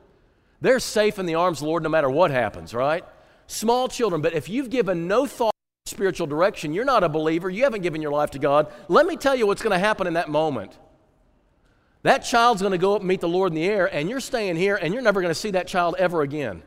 they're 0.61 0.79
safe 0.79 1.17
in 1.17 1.25
the 1.25 1.33
arms 1.33 1.57
of 1.57 1.63
the 1.63 1.69
Lord 1.69 1.81
no 1.81 1.89
matter 1.89 2.11
what 2.11 2.29
happens, 2.29 2.75
right? 2.75 3.03
Small 3.47 3.87
children, 3.87 4.21
but 4.21 4.33
if 4.33 4.47
you've 4.47 4.69
given 4.69 5.07
no 5.07 5.25
thought 5.25 5.55
spiritual 5.87 6.27
direction, 6.27 6.75
you're 6.75 6.85
not 6.85 7.03
a 7.03 7.09
believer, 7.09 7.49
you 7.49 7.63
haven't 7.63 7.81
given 7.81 8.03
your 8.03 8.11
life 8.11 8.29
to 8.31 8.39
God, 8.39 8.71
let 8.87 9.07
me 9.07 9.17
tell 9.17 9.35
you 9.35 9.47
what's 9.47 9.63
going 9.63 9.71
to 9.73 9.79
happen 9.79 10.05
in 10.05 10.13
that 10.13 10.29
moment. 10.29 10.77
That 12.03 12.19
child's 12.19 12.61
going 12.61 12.73
to 12.73 12.77
go 12.77 12.93
up 12.93 13.01
and 13.01 13.07
meet 13.07 13.21
the 13.21 13.27
Lord 13.27 13.51
in 13.51 13.55
the 13.55 13.65
air, 13.65 13.87
and 13.91 14.07
you're 14.07 14.19
staying 14.19 14.55
here, 14.57 14.75
and 14.75 14.93
you're 14.93 15.01
never 15.01 15.21
going 15.21 15.33
to 15.33 15.39
see 15.39 15.49
that 15.51 15.67
child 15.67 15.95
ever 15.97 16.21
again. 16.21 16.61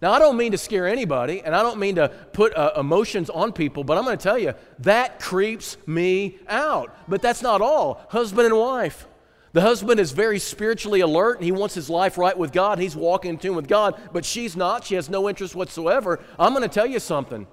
Now, 0.00 0.10
I 0.10 0.18
don't 0.18 0.36
mean 0.36 0.50
to 0.50 0.58
scare 0.58 0.88
anybody, 0.88 1.40
and 1.40 1.54
I 1.54 1.62
don't 1.62 1.78
mean 1.78 1.94
to 1.94 2.08
put 2.08 2.52
uh, 2.56 2.72
emotions 2.76 3.30
on 3.30 3.52
people, 3.52 3.84
but 3.84 3.96
I'm 3.96 4.02
going 4.02 4.18
to 4.18 4.22
tell 4.22 4.38
you, 4.38 4.54
that 4.80 5.20
creeps 5.20 5.76
me 5.86 6.40
out. 6.48 6.96
But 7.06 7.22
that's 7.22 7.42
not 7.42 7.60
all. 7.60 8.04
Husband 8.08 8.46
and 8.46 8.58
wife. 8.58 9.06
The 9.52 9.60
husband 9.60 10.00
is 10.00 10.12
very 10.12 10.38
spiritually 10.38 11.00
alert 11.00 11.36
and 11.36 11.44
he 11.44 11.52
wants 11.52 11.74
his 11.74 11.90
life 11.90 12.16
right 12.16 12.36
with 12.36 12.52
God. 12.52 12.78
He's 12.78 12.96
walking 12.96 13.30
in 13.30 13.38
tune 13.38 13.54
with 13.54 13.68
God, 13.68 14.00
but 14.12 14.24
she's 14.24 14.56
not. 14.56 14.84
She 14.84 14.94
has 14.94 15.10
no 15.10 15.28
interest 15.28 15.54
whatsoever. 15.54 16.20
I'm 16.38 16.54
going 16.54 16.66
to 16.66 16.74
tell 16.74 16.86
you 16.86 16.98
something. 16.98 17.46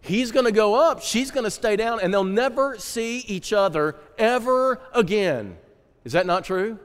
He's 0.00 0.30
going 0.30 0.46
to 0.46 0.52
go 0.52 0.74
up, 0.76 1.02
she's 1.02 1.32
going 1.32 1.44
to 1.44 1.50
stay 1.50 1.74
down, 1.74 1.98
and 2.00 2.14
they'll 2.14 2.22
never 2.22 2.78
see 2.78 3.18
each 3.20 3.52
other 3.52 3.96
ever 4.16 4.80
again. 4.94 5.58
Is 6.04 6.12
that 6.12 6.26
not 6.26 6.44
true? 6.44 6.78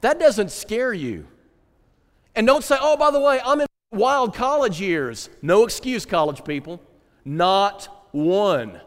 That 0.00 0.20
doesn't 0.20 0.52
scare 0.52 0.92
you. 0.92 1.26
And 2.36 2.46
don't 2.46 2.62
say, 2.62 2.76
oh, 2.80 2.96
by 2.96 3.10
the 3.10 3.18
way, 3.18 3.40
I'm 3.44 3.60
in 3.60 3.66
wild 3.90 4.34
college 4.34 4.80
years. 4.80 5.28
No 5.42 5.64
excuse, 5.64 6.06
college 6.06 6.44
people. 6.44 6.80
Not 7.24 7.88
one. 8.12 8.80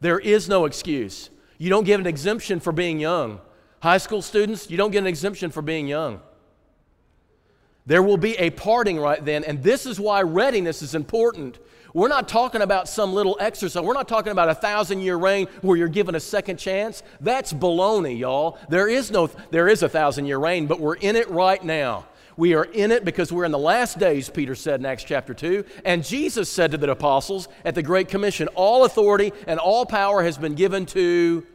There 0.00 0.20
is 0.20 0.48
no 0.48 0.66
excuse. 0.66 1.30
You 1.62 1.70
don't 1.70 1.84
get 1.84 2.00
an 2.00 2.08
exemption 2.08 2.58
for 2.58 2.72
being 2.72 2.98
young. 2.98 3.40
High 3.80 3.98
school 3.98 4.20
students, 4.20 4.68
you 4.68 4.76
don't 4.76 4.90
get 4.90 4.98
an 4.98 5.06
exemption 5.06 5.52
for 5.52 5.62
being 5.62 5.86
young. 5.86 6.20
There 7.86 8.02
will 8.02 8.16
be 8.16 8.36
a 8.36 8.50
parting 8.50 8.98
right 8.98 9.24
then, 9.24 9.44
and 9.44 9.62
this 9.62 9.86
is 9.86 10.00
why 10.00 10.22
readiness 10.22 10.82
is 10.82 10.96
important. 10.96 11.60
We're 11.94 12.08
not 12.08 12.26
talking 12.26 12.62
about 12.62 12.88
some 12.88 13.12
little 13.12 13.36
exercise. 13.38 13.80
We're 13.80 13.94
not 13.94 14.08
talking 14.08 14.32
about 14.32 14.48
a 14.48 14.56
thousand 14.56 15.02
year 15.02 15.14
reign 15.14 15.46
where 15.60 15.76
you're 15.76 15.86
given 15.86 16.16
a 16.16 16.20
second 16.20 16.56
chance. 16.56 17.04
That's 17.20 17.52
baloney, 17.52 18.18
y'all. 18.18 18.58
There 18.68 18.88
is 18.88 19.12
no, 19.12 19.30
there 19.52 19.68
is 19.68 19.84
a 19.84 19.88
thousand 19.88 20.26
year 20.26 20.38
reign, 20.38 20.66
but 20.66 20.80
we're 20.80 20.96
in 20.96 21.14
it 21.14 21.30
right 21.30 21.62
now. 21.62 22.06
We 22.36 22.54
are 22.54 22.64
in 22.64 22.90
it 22.90 23.04
because 23.04 23.30
we're 23.30 23.44
in 23.44 23.52
the 23.52 23.58
last 23.58 24.00
days, 24.00 24.28
Peter 24.28 24.56
said 24.56 24.80
in 24.80 24.86
Acts 24.86 25.04
chapter 25.04 25.32
2. 25.32 25.64
And 25.84 26.04
Jesus 26.04 26.48
said 26.48 26.72
to 26.72 26.76
the 26.76 26.90
apostles 26.90 27.46
at 27.64 27.76
the 27.76 27.84
Great 27.84 28.08
Commission, 28.08 28.48
All 28.56 28.84
authority 28.84 29.32
and 29.46 29.60
all 29.60 29.86
power 29.86 30.24
has 30.24 30.38
been 30.38 30.56
given 30.56 30.86
to 30.86 31.46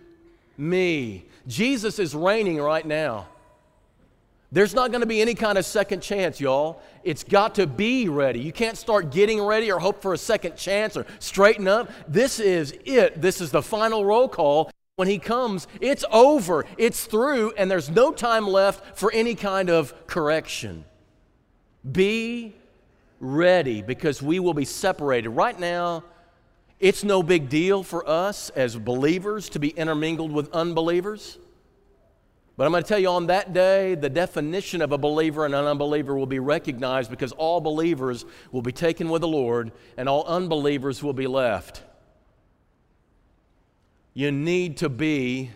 me. 0.58 1.26
Jesus 1.48 2.00
is 2.00 2.16
reigning 2.16 2.60
right 2.60 2.86
now. 2.86 3.28
There's 4.52 4.74
not 4.74 4.92
going 4.92 5.02
to 5.02 5.08
be 5.08 5.22
any 5.22 5.34
kind 5.34 5.58
of 5.58 5.66
second 5.66 6.02
chance, 6.02 6.40
y'all. 6.40 6.82
It's 7.04 7.24
got 7.24 7.56
to 7.56 7.68
be 7.68 8.08
ready. 8.08 8.40
You 8.40 8.54
can't 8.54 8.78
start 8.78 9.12
getting 9.12 9.42
ready 9.42 9.72
or 9.72 9.80
hope 9.80 10.02
for 10.02 10.14
a 10.14 10.18
second 10.18 10.56
chance 10.56 10.96
or 10.96 11.06
straighten 11.20 11.68
up. 11.68 11.90
This 12.08 12.40
is 12.40 12.74
it. 12.86 13.22
This 13.22 13.42
is 13.42 13.52
the 13.52 13.62
final 13.62 14.06
roll 14.06 14.30
call. 14.30 14.72
When 14.96 15.08
he 15.08 15.20
comes, 15.20 15.68
it's 15.80 16.04
over, 16.12 16.66
it's 16.78 17.06
through, 17.06 17.52
and 17.52 17.70
there's 17.70 17.90
no 17.90 18.12
time 18.12 18.48
left 18.48 18.98
for 18.98 19.12
any 19.14 19.36
kind 19.36 19.70
of 19.70 20.08
correction. 20.08 20.86
Be 21.90 22.56
ready 23.20 23.84
because 23.84 24.24
we 24.24 24.40
will 24.40 24.56
be 24.56 24.66
separated. 24.66 25.30
Right 25.30 25.60
now, 25.60 26.04
it's 26.80 27.04
no 27.04 27.24
big 27.24 27.50
deal 27.50 27.84
for 27.84 28.08
us 28.08 28.50
as 28.52 28.76
believers 28.76 29.50
to 29.50 29.60
be 29.60 29.70
intermingled 29.70 30.32
with 30.32 30.52
unbelievers. 30.54 31.40
But 32.56 32.66
I'm 32.66 32.72
going 32.72 32.84
to 32.84 32.90
tell 32.90 33.00
you 33.00 33.10
on 33.10 33.28
that 33.28 33.54
day, 33.54 33.94
the 33.96 34.10
definition 34.10 34.82
of 34.82 34.92
a 34.92 34.98
believer 34.98 35.46
and 35.46 35.54
an 35.54 35.66
unbeliever 35.66 36.18
will 36.18 36.26
be 36.26 36.40
recognized 36.40 37.12
because 37.12 37.32
all 37.34 37.62
believers 37.62 38.26
will 38.52 38.64
be 38.64 38.72
taken 38.72 39.10
with 39.10 39.22
the 39.22 39.28
Lord 39.28 39.72
and 39.96 40.10
all 40.10 40.24
unbelievers 40.26 41.04
will 41.04 41.14
be 41.14 41.28
left. 41.28 41.84
You 44.16 44.32
need 44.32 44.78
to 44.78 44.90
be 44.90 45.52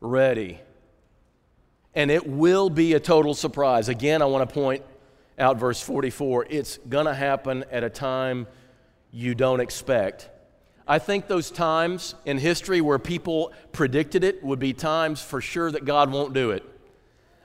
ready. 0.00 0.58
And 1.94 2.10
it 2.10 2.26
will 2.26 2.70
be 2.70 2.94
a 2.94 3.00
total 3.00 3.34
surprise. 3.34 3.90
Again, 3.90 4.22
I 4.22 4.24
want 4.24 4.48
to 4.48 4.54
point 4.54 4.82
out 5.38 5.58
verse 5.58 5.82
44. 5.82 6.46
It's 6.48 6.78
going 6.88 7.04
to 7.06 7.14
happen 7.14 7.64
at 7.70 7.84
a 7.84 7.90
time 7.90 8.46
you 9.10 9.34
don't 9.34 9.60
expect. 9.60 10.30
I 10.90 10.98
think 10.98 11.28
those 11.28 11.52
times 11.52 12.16
in 12.24 12.36
history 12.36 12.80
where 12.80 12.98
people 12.98 13.52
predicted 13.70 14.24
it 14.24 14.42
would 14.42 14.58
be 14.58 14.72
times 14.72 15.22
for 15.22 15.40
sure 15.40 15.70
that 15.70 15.84
God 15.84 16.10
won't 16.10 16.34
do 16.34 16.50
it. 16.50 16.64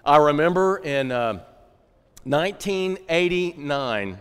I 0.04 0.18
remember 0.18 0.78
in 0.78 1.12
uh, 1.12 1.44
1989, 2.24 4.18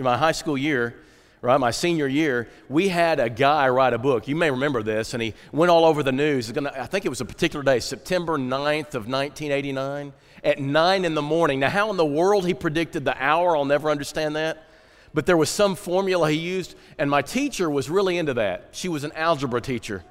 my 0.00 0.16
high 0.16 0.32
school 0.32 0.56
year, 0.56 0.96
right, 1.42 1.60
my 1.60 1.70
senior 1.70 2.06
year, 2.06 2.48
we 2.70 2.88
had 2.88 3.20
a 3.20 3.28
guy 3.28 3.68
write 3.68 3.92
a 3.92 3.98
book. 3.98 4.26
You 4.26 4.36
may 4.36 4.50
remember 4.50 4.82
this, 4.82 5.12
and 5.12 5.22
he 5.22 5.34
went 5.52 5.68
all 5.70 5.84
over 5.84 6.02
the 6.02 6.10
news. 6.10 6.50
I 6.50 6.86
think 6.86 7.04
it 7.04 7.10
was 7.10 7.20
a 7.20 7.26
particular 7.26 7.62
day, 7.62 7.78
September 7.78 8.38
9th 8.38 8.94
of 8.94 9.06
1989, 9.06 10.14
at 10.44 10.60
9 10.60 11.04
in 11.04 11.14
the 11.14 11.20
morning. 11.20 11.60
Now, 11.60 11.68
how 11.68 11.90
in 11.90 11.98
the 11.98 12.06
world 12.06 12.46
he 12.46 12.54
predicted 12.54 13.04
the 13.04 13.22
hour, 13.22 13.54
I'll 13.54 13.66
never 13.66 13.90
understand 13.90 14.36
that 14.36 14.66
but 15.14 15.26
there 15.26 15.36
was 15.36 15.50
some 15.50 15.74
formula 15.74 16.30
he 16.30 16.38
used, 16.38 16.74
and 16.98 17.10
my 17.10 17.22
teacher 17.22 17.68
was 17.68 17.90
really 17.90 18.18
into 18.18 18.34
that. 18.34 18.68
She 18.72 18.88
was 18.88 19.04
an 19.04 19.12
algebra 19.12 19.60
teacher. 19.60 20.04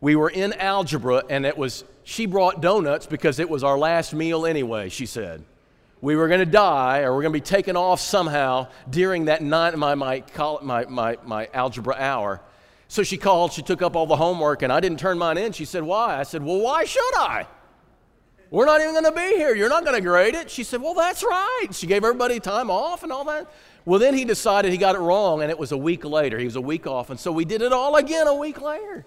We 0.00 0.16
were 0.16 0.30
in 0.30 0.52
algebra, 0.54 1.22
and 1.30 1.46
it 1.46 1.56
was, 1.56 1.84
she 2.04 2.26
brought 2.26 2.60
donuts 2.60 3.06
because 3.06 3.38
it 3.38 3.48
was 3.48 3.62
our 3.62 3.78
last 3.78 4.12
meal 4.12 4.44
anyway, 4.44 4.88
she 4.88 5.06
said. 5.06 5.44
We 6.00 6.16
were 6.16 6.26
going 6.26 6.40
to 6.40 6.46
die, 6.46 7.00
or 7.02 7.14
we're 7.14 7.22
going 7.22 7.32
to 7.32 7.38
be 7.38 7.40
taken 7.40 7.76
off 7.76 8.00
somehow 8.00 8.66
during 8.90 9.26
that 9.26 9.40
night, 9.42 9.76
my, 9.78 9.94
my, 9.94 10.24
my, 10.60 10.84
my, 10.86 11.18
my 11.24 11.48
algebra 11.54 11.94
hour. 11.96 12.40
So 12.88 13.04
she 13.04 13.16
called, 13.16 13.52
she 13.52 13.62
took 13.62 13.80
up 13.80 13.94
all 13.94 14.06
the 14.06 14.16
homework, 14.16 14.62
and 14.62 14.72
I 14.72 14.80
didn't 14.80 14.98
turn 14.98 15.16
mine 15.16 15.38
in. 15.38 15.52
She 15.52 15.64
said, 15.64 15.84
Why? 15.84 16.18
I 16.18 16.24
said, 16.24 16.42
Well, 16.42 16.58
why 16.58 16.84
should 16.84 17.14
I? 17.14 17.46
We're 18.50 18.66
not 18.66 18.82
even 18.82 18.92
going 18.92 19.04
to 19.04 19.12
be 19.12 19.36
here. 19.38 19.54
You're 19.54 19.70
not 19.70 19.82
going 19.82 19.96
to 19.96 20.02
grade 20.02 20.34
it. 20.34 20.50
She 20.50 20.62
said, 20.62 20.82
Well, 20.82 20.92
that's 20.92 21.22
right. 21.22 21.68
She 21.70 21.86
gave 21.86 22.04
everybody 22.04 22.38
time 22.38 22.70
off 22.70 23.02
and 23.02 23.10
all 23.10 23.24
that. 23.24 23.50
Well, 23.84 23.98
then 23.98 24.14
he 24.14 24.24
decided 24.24 24.70
he 24.70 24.78
got 24.78 24.94
it 24.94 25.00
wrong, 25.00 25.42
and 25.42 25.50
it 25.50 25.58
was 25.58 25.72
a 25.72 25.76
week 25.76 26.04
later. 26.04 26.38
He 26.38 26.44
was 26.44 26.56
a 26.56 26.60
week 26.60 26.86
off, 26.86 27.10
and 27.10 27.18
so 27.18 27.32
we 27.32 27.44
did 27.44 27.62
it 27.62 27.72
all 27.72 27.96
again 27.96 28.26
a 28.28 28.34
week 28.34 28.60
later. 28.60 29.04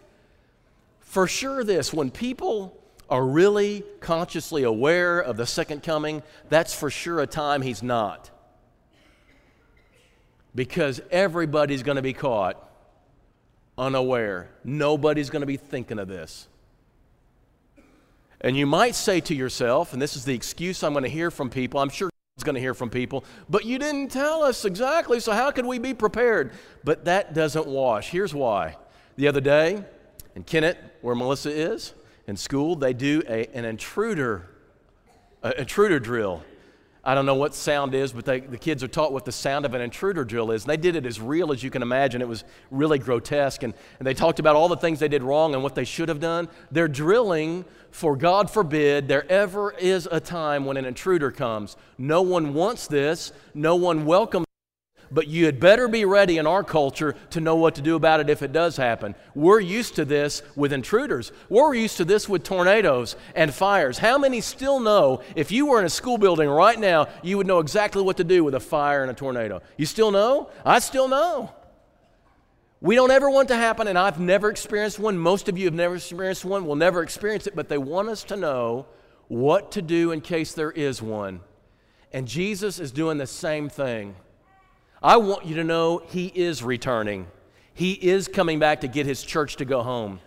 For 0.99 1.27
sure, 1.27 1.63
this 1.63 1.93
when 1.93 2.11
people 2.11 2.77
are 3.09 3.25
really 3.25 3.83
consciously 4.01 4.63
aware 4.63 5.19
of 5.19 5.37
the 5.37 5.45
second 5.45 5.83
coming, 5.83 6.23
that's 6.49 6.73
for 6.73 6.89
sure 6.89 7.21
a 7.21 7.27
time 7.27 7.61
he's 7.61 7.83
not. 7.83 8.31
Because 10.53 11.01
everybody's 11.11 11.83
going 11.83 11.97
to 11.97 12.01
be 12.01 12.13
caught 12.13 12.61
unaware. 13.77 14.49
Nobody's 14.63 15.29
going 15.29 15.41
to 15.41 15.47
be 15.47 15.57
thinking 15.57 15.99
of 15.99 16.07
this. 16.07 16.47
And 18.41 18.55
you 18.57 18.65
might 18.65 18.95
say 18.95 19.21
to 19.21 19.35
yourself, 19.35 19.93
and 19.93 20.01
this 20.01 20.15
is 20.15 20.25
the 20.25 20.33
excuse 20.33 20.83
I'm 20.83 20.93
going 20.93 21.03
to 21.03 21.09
hear 21.09 21.31
from 21.31 21.49
people, 21.49 21.79
I'm 21.79 21.89
sure 21.89 22.09
is 22.37 22.43
going 22.43 22.55
to 22.55 22.61
hear 22.61 22.73
from 22.73 22.89
people, 22.89 23.23
but 23.49 23.63
you 23.63 23.79
didn't 23.79 24.09
tell 24.09 24.43
us 24.43 24.65
exactly, 24.65 25.21
so 25.21 25.31
how 25.31 25.51
could 25.51 25.65
we 25.65 25.79
be 25.79 25.93
prepared? 25.93 26.51
But 26.83 27.05
that 27.05 27.33
doesn't 27.33 27.65
wash. 27.65 28.09
Here's 28.09 28.33
why. 28.33 28.75
The 29.15 29.29
other 29.29 29.39
day 29.39 29.81
in 30.35 30.43
Kennett, 30.43 30.77
where 31.01 31.15
Melissa 31.15 31.49
is, 31.49 31.93
in 32.27 32.35
school, 32.35 32.75
they 32.75 32.91
do 32.91 33.23
a, 33.29 33.47
an 33.57 33.63
intruder, 33.63 34.49
a, 35.43 35.61
intruder 35.61 35.97
drill. 35.97 36.43
I 37.07 37.13
don't 37.13 37.27
know 37.27 37.35
what 37.35 37.53
sound 37.53 37.93
is, 37.93 38.13
but 38.13 38.25
they, 38.25 38.39
the 38.39 38.57
kids 38.57 38.83
are 38.83 38.87
taught 38.87 39.13
what 39.13 39.25
the 39.25 39.31
sound 39.31 39.63
of 39.63 39.75
an 39.75 39.81
intruder 39.81 40.25
drill 40.25 40.49
is. 40.49 40.63
And 40.63 40.71
they 40.71 40.77
did 40.77 40.95
it 40.95 41.05
as 41.05 41.21
real 41.21 41.51
as 41.51 41.61
you 41.61 41.69
can 41.69 41.83
imagine. 41.83 42.19
It 42.19 42.27
was 42.27 42.43
really 42.71 42.97
grotesque. 42.97 43.61
And, 43.61 43.75
and 43.99 44.07
they 44.07 44.15
talked 44.15 44.39
about 44.39 44.55
all 44.55 44.67
the 44.67 44.77
things 44.77 44.99
they 44.99 45.07
did 45.07 45.21
wrong 45.21 45.53
and 45.53 45.61
what 45.61 45.75
they 45.75 45.83
should 45.83 46.09
have 46.09 46.19
done. 46.19 46.49
They're 46.71 46.87
drilling 46.87 47.63
for 47.91 48.15
God 48.15 48.49
forbid 48.49 49.07
there 49.07 49.31
ever 49.31 49.71
is 49.71 50.07
a 50.11 50.19
time 50.19 50.65
when 50.65 50.77
an 50.77 50.85
intruder 50.85 51.29
comes. 51.29 51.77
No 51.99 52.23
one 52.23 52.55
wants 52.55 52.87
this, 52.87 53.31
no 53.53 53.75
one 53.75 54.05
welcomes 54.05 54.45
but 55.11 55.27
you 55.27 55.45
had 55.45 55.59
better 55.59 55.87
be 55.87 56.05
ready 56.05 56.37
in 56.37 56.47
our 56.47 56.63
culture 56.63 57.15
to 57.31 57.39
know 57.39 57.55
what 57.55 57.75
to 57.75 57.81
do 57.81 57.95
about 57.95 58.19
it 58.19 58.29
if 58.29 58.41
it 58.41 58.51
does 58.51 58.77
happen. 58.77 59.15
We're 59.33 59.59
used 59.59 59.95
to 59.95 60.05
this 60.05 60.41
with 60.55 60.73
intruders. 60.73 61.31
We're 61.49 61.73
used 61.73 61.97
to 61.97 62.05
this 62.05 62.27
with 62.27 62.43
tornadoes 62.43 63.15
and 63.35 63.53
fires. 63.53 63.97
How 63.97 64.17
many 64.17 64.41
still 64.41 64.79
know 64.79 65.21
if 65.35 65.51
you 65.51 65.65
were 65.67 65.79
in 65.79 65.85
a 65.85 65.89
school 65.89 66.17
building 66.17 66.49
right 66.49 66.79
now, 66.79 67.07
you 67.23 67.37
would 67.37 67.47
know 67.47 67.59
exactly 67.59 68.01
what 68.01 68.17
to 68.17 68.23
do 68.23 68.43
with 68.43 68.55
a 68.55 68.59
fire 68.59 69.01
and 69.01 69.11
a 69.11 69.13
tornado? 69.13 69.61
You 69.77 69.85
still 69.85 70.11
know? 70.11 70.49
I 70.65 70.79
still 70.79 71.07
know. 71.07 71.51
We 72.81 72.95
don't 72.95 73.11
ever 73.11 73.29
want 73.29 73.47
to 73.47 73.55
happen, 73.55 73.87
and 73.87 73.97
I've 73.97 74.19
never 74.19 74.49
experienced 74.49 74.99
one. 74.99 75.17
Most 75.17 75.49
of 75.49 75.57
you 75.57 75.65
have 75.65 75.73
never 75.73 75.95
experienced 75.95 76.45
one, 76.45 76.67
will 76.67 76.75
never 76.75 77.01
experience 77.01 77.47
it, 77.47 77.55
but 77.55 77.69
they 77.69 77.77
want 77.77 78.09
us 78.09 78.23
to 78.25 78.35
know 78.35 78.85
what 79.27 79.71
to 79.71 79.81
do 79.81 80.11
in 80.11 80.21
case 80.21 80.53
there 80.53 80.71
is 80.71 81.01
one. 81.01 81.39
And 82.11 82.27
Jesus 82.27 82.79
is 82.79 82.91
doing 82.91 83.17
the 83.17 83.27
same 83.27 83.69
thing. 83.69 84.15
I 85.05 85.17
want 85.17 85.45
you 85.45 85.57
to 85.57 85.63
know 85.63 86.01
He 86.07 86.31
is 86.33 86.63
returning. 86.63 87.27
He 87.75 87.91
is 87.91 88.27
coming 88.27 88.57
back 88.57 88.81
to 88.81 88.87
get 88.87 89.05
His 89.05 89.21
church 89.21 89.57
to 89.57 89.65
go 89.65 89.83
home. 89.83 90.19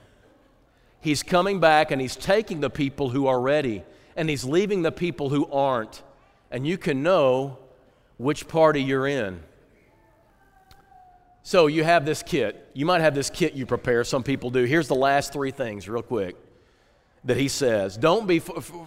He's 1.00 1.24
coming 1.24 1.58
back 1.58 1.90
and 1.90 2.00
He's 2.00 2.14
taking 2.14 2.60
the 2.60 2.70
people 2.70 3.08
who 3.08 3.26
are 3.26 3.40
ready 3.40 3.82
and 4.14 4.30
He's 4.30 4.44
leaving 4.44 4.82
the 4.82 4.92
people 4.92 5.30
who 5.30 5.50
aren't. 5.50 6.04
And 6.52 6.64
you 6.64 6.78
can 6.78 7.02
know 7.02 7.58
which 8.18 8.46
party 8.46 8.80
you're 8.80 9.08
in. 9.08 9.40
So 11.42 11.66
you 11.66 11.82
have 11.82 12.06
this 12.06 12.22
kit. 12.22 12.70
You 12.72 12.86
might 12.86 13.00
have 13.00 13.16
this 13.16 13.30
kit 13.30 13.54
you 13.54 13.66
prepare. 13.66 14.04
Some 14.04 14.22
people 14.22 14.48
do. 14.50 14.62
Here's 14.62 14.86
the 14.86 14.94
last 14.94 15.32
three 15.32 15.50
things, 15.50 15.88
real 15.88 16.02
quick, 16.02 16.36
that 17.24 17.36
he 17.36 17.48
says. 17.48 17.96
Don't 17.96 18.28
be, 18.28 18.40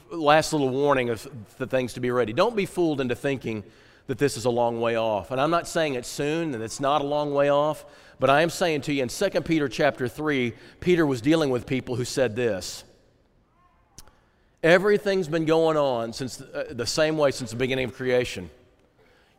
last 0.10 0.54
little 0.54 0.70
warning 0.70 1.10
of 1.10 1.28
the 1.58 1.68
things 1.68 1.94
to 1.96 2.00
be 2.00 2.12
ready. 2.12 2.32
Don't 2.32 2.56
be 2.56 2.66
fooled 2.66 3.02
into 3.02 3.16
thinking 3.16 3.66
that 4.08 4.18
this 4.18 4.38
is 4.38 4.46
a 4.46 4.50
long 4.50 4.82
way 4.82 4.98
off. 4.98 5.32
And 5.32 5.40
I'm 5.40 5.52
not 5.52 5.68
saying 5.68 5.96
it's 5.96 6.10
soon 6.10 6.54
and 6.54 6.64
it's 6.64 6.80
not 6.80 7.02
a 7.02 7.06
long 7.06 7.34
way 7.34 7.50
off, 7.50 7.86
but 8.20 8.30
I 8.30 8.42
am 8.42 8.50
saying 8.50 8.82
to 8.82 8.94
you 8.94 9.04
in 9.04 9.10
2 9.10 9.42
Peter 9.42 9.68
chapter 9.68 10.08
3, 10.08 10.54
Peter 10.80 11.06
was 11.06 11.22
dealing 11.22 11.50
with 11.50 11.66
people 11.66 11.96
who 11.96 12.06
said 12.06 12.36
this. 12.36 12.84
Everything's 14.64 15.28
been 15.28 15.46
going 15.46 15.76
on 15.76 16.14
since 16.14 16.38
the, 16.38 16.70
uh, 16.70 16.74
the 16.74 16.86
same 16.86 17.18
way 17.18 17.32
since 17.32 17.50
the 17.50 17.56
beginning 17.56 17.86
of 17.86 17.96
creation. 17.96 18.50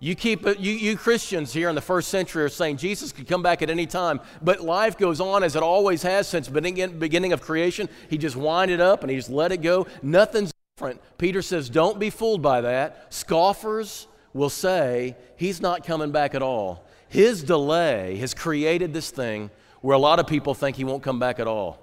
You 0.01 0.17
keep 0.17 0.45
you, 0.45 0.73
you 0.73 0.97
Christians 0.97 1.53
here 1.53 1.69
in 1.69 1.77
the 1.77 1.81
first 1.81 2.09
century 2.09 2.43
are 2.43 2.49
saying 2.49 2.79
Jesus 2.79 3.13
could 3.13 3.29
come 3.29 3.41
back 3.41 3.63
at 3.63 3.71
any 3.71 3.87
time, 3.87 4.19
but 4.43 4.61
life 4.61 4.99
goes 4.99 5.21
on 5.21 5.45
as 5.45 5.55
it 5.55 5.63
always 5.63 6.03
has 6.03 6.27
since 6.27 6.49
beginning, 6.49 6.99
beginning 6.99 7.33
of 7.33 7.41
creation. 7.41 7.89
He 8.11 8.19
just 8.19 8.35
wind 8.35 8.73
it 8.73 8.81
up 8.81 9.03
and 9.03 9.11
he 9.11 9.17
just 9.17 9.31
let 9.31 9.53
it 9.53 9.59
go. 9.59 9.87
Nothing's 10.03 10.53
different. 10.77 11.01
Peter 11.19 11.41
says, 11.41 11.71
don't 11.71 12.01
be 12.01 12.11
fooled 12.11 12.43
by 12.43 12.63
that. 12.63 13.13
Scoffers, 13.13 14.09
will 14.35 14.51
say 14.51 15.17
he's 15.37 15.61
not 15.61 15.85
coming 15.85 16.11
back 16.11 16.35
at 16.35 16.43
all. 16.43 16.87
His 17.09 17.43
delay 17.43 18.17
has 18.17 18.35
created 18.35 18.93
this 18.95 19.11
thing 19.11 19.51
where 19.81 19.95
a 19.95 20.01
lot 20.01 20.19
of 20.19 20.27
people 20.27 20.55
think 20.55 20.77
he 20.77 20.85
won't 20.85 21.03
come 21.03 21.19
back 21.19 21.39
at 21.39 21.47
all. 21.47 21.79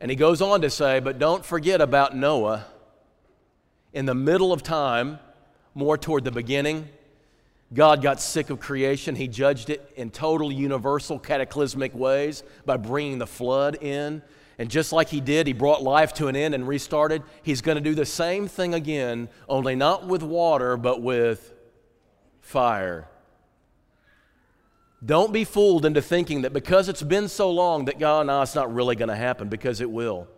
And 0.00 0.10
he 0.10 0.16
goes 0.16 0.40
on 0.40 0.62
to 0.62 0.70
say, 0.70 1.00
but 1.00 1.18
don't 1.18 1.44
forget 1.44 1.80
about 1.80 2.16
Noah. 2.16 2.64
In 3.92 4.06
the 4.06 4.14
middle 4.14 4.52
of 4.52 4.62
time, 4.62 5.18
more 5.74 5.98
toward 5.98 6.24
the 6.24 6.30
beginning, 6.30 6.88
God 7.74 8.00
got 8.02 8.20
sick 8.20 8.50
of 8.50 8.58
creation. 8.58 9.14
He 9.14 9.28
judged 9.28 9.68
it 9.70 9.92
in 9.96 10.10
total, 10.10 10.50
universal, 10.50 11.18
cataclysmic 11.18 11.94
ways 11.94 12.42
by 12.64 12.76
bringing 12.76 13.18
the 13.18 13.26
flood 13.26 13.76
in. 13.82 14.22
And 14.60 14.68
just 14.70 14.92
like 14.92 15.08
He 15.08 15.22
did, 15.22 15.46
He 15.46 15.54
brought 15.54 15.82
life 15.82 16.12
to 16.14 16.26
an 16.28 16.36
end 16.36 16.54
and 16.54 16.68
restarted. 16.68 17.22
He's 17.42 17.62
going 17.62 17.76
to 17.76 17.80
do 17.80 17.94
the 17.94 18.04
same 18.04 18.46
thing 18.46 18.74
again, 18.74 19.30
only 19.48 19.74
not 19.74 20.06
with 20.06 20.22
water, 20.22 20.76
but 20.76 21.00
with 21.00 21.54
fire. 22.42 23.08
Don't 25.02 25.32
be 25.32 25.44
fooled 25.44 25.86
into 25.86 26.02
thinking 26.02 26.42
that 26.42 26.52
because 26.52 26.90
it's 26.90 27.02
been 27.02 27.28
so 27.28 27.50
long 27.50 27.86
that 27.86 27.98
God, 27.98 28.26
no, 28.26 28.42
it's 28.42 28.54
not 28.54 28.74
really 28.74 28.96
going 28.96 29.08
to 29.08 29.16
happen, 29.16 29.48
because 29.48 29.80
it 29.80 29.90
will. 29.90 30.28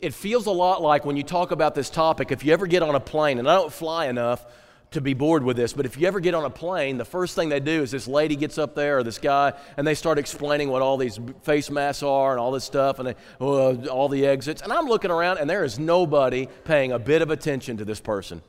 It 0.00 0.12
feels 0.12 0.44
a 0.44 0.50
lot 0.50 0.82
like 0.82 1.06
when 1.06 1.16
you 1.16 1.22
talk 1.22 1.50
about 1.50 1.74
this 1.74 1.88
topic, 1.88 2.30
if 2.30 2.44
you 2.44 2.52
ever 2.52 2.66
get 2.66 2.82
on 2.82 2.94
a 2.94 3.00
plane, 3.00 3.38
and 3.38 3.48
I 3.48 3.54
don't 3.54 3.72
fly 3.72 4.08
enough 4.08 4.44
to 4.92 5.00
be 5.00 5.14
bored 5.14 5.44
with 5.44 5.56
this, 5.56 5.72
but 5.72 5.86
if 5.86 5.96
you 5.96 6.06
ever 6.08 6.18
get 6.18 6.34
on 6.34 6.44
a 6.44 6.50
plane, 6.50 6.98
the 6.98 7.04
first 7.04 7.36
thing 7.36 7.48
they 7.48 7.60
do 7.60 7.82
is 7.82 7.92
this 7.92 8.08
lady 8.08 8.34
gets 8.34 8.58
up 8.58 8.74
there 8.74 8.98
or 8.98 9.02
this 9.04 9.18
guy, 9.18 9.52
and 9.76 9.86
they 9.86 9.94
start 9.94 10.18
explaining 10.18 10.68
what 10.68 10.82
all 10.82 10.96
these 10.96 11.20
face 11.42 11.70
masks 11.70 12.02
are 12.02 12.32
and 12.32 12.40
all 12.40 12.50
this 12.50 12.64
stuff, 12.64 12.98
and 12.98 13.08
they, 13.08 13.14
uh, 13.40 13.86
all 13.86 14.08
the 14.08 14.26
exits. 14.26 14.62
And 14.62 14.72
I'm 14.72 14.86
looking 14.86 15.12
around, 15.12 15.38
and 15.38 15.48
there 15.48 15.64
is 15.64 15.78
nobody 15.78 16.48
paying 16.64 16.90
a 16.90 16.98
bit 16.98 17.22
of 17.22 17.30
attention 17.30 17.76
to 17.76 17.84
this 17.84 18.00
person. 18.00 18.42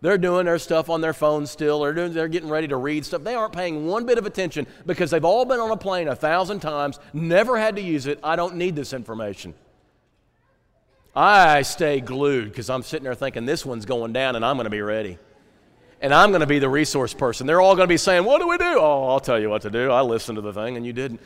They're 0.00 0.18
doing 0.18 0.46
their 0.46 0.58
stuff 0.58 0.90
on 0.90 1.00
their 1.00 1.12
phones 1.12 1.50
still. 1.50 1.80
They're, 1.80 1.92
doing, 1.92 2.12
they're 2.12 2.26
getting 2.26 2.48
ready 2.48 2.68
to 2.68 2.76
read 2.76 3.04
stuff. 3.04 3.22
They 3.22 3.34
aren't 3.34 3.52
paying 3.52 3.86
one 3.86 4.04
bit 4.04 4.18
of 4.18 4.26
attention 4.26 4.66
because 4.84 5.10
they've 5.10 5.24
all 5.24 5.44
been 5.44 5.60
on 5.60 5.70
a 5.70 5.76
plane 5.76 6.08
a 6.08 6.16
thousand 6.16 6.60
times, 6.60 6.98
never 7.12 7.56
had 7.56 7.76
to 7.76 7.82
use 7.82 8.06
it. 8.06 8.18
I 8.24 8.34
don't 8.34 8.56
need 8.56 8.74
this 8.74 8.92
information. 8.92 9.54
I 11.14 11.62
stay 11.62 12.00
glued 12.00 12.46
because 12.46 12.70
I'm 12.70 12.82
sitting 12.82 13.04
there 13.04 13.14
thinking 13.14 13.44
this 13.44 13.66
one's 13.66 13.84
going 13.84 14.12
down 14.12 14.34
and 14.34 14.44
I'm 14.44 14.56
going 14.56 14.64
to 14.64 14.70
be 14.70 14.80
ready. 14.80 15.18
And 16.02 16.12
I'm 16.12 16.30
going 16.30 16.40
to 16.40 16.48
be 16.48 16.58
the 16.58 16.68
resource 16.68 17.14
person. 17.14 17.46
They're 17.46 17.60
all 17.60 17.76
going 17.76 17.84
to 17.86 17.92
be 17.92 17.96
saying, 17.96 18.24
What 18.24 18.40
do 18.40 18.48
we 18.48 18.58
do? 18.58 18.76
Oh, 18.78 19.06
I'll 19.08 19.20
tell 19.20 19.40
you 19.40 19.48
what 19.48 19.62
to 19.62 19.70
do. 19.70 19.92
I 19.92 20.02
listened 20.02 20.34
to 20.34 20.42
the 20.42 20.52
thing 20.52 20.76
and 20.76 20.84
you 20.84 20.92
didn't. 20.92 21.20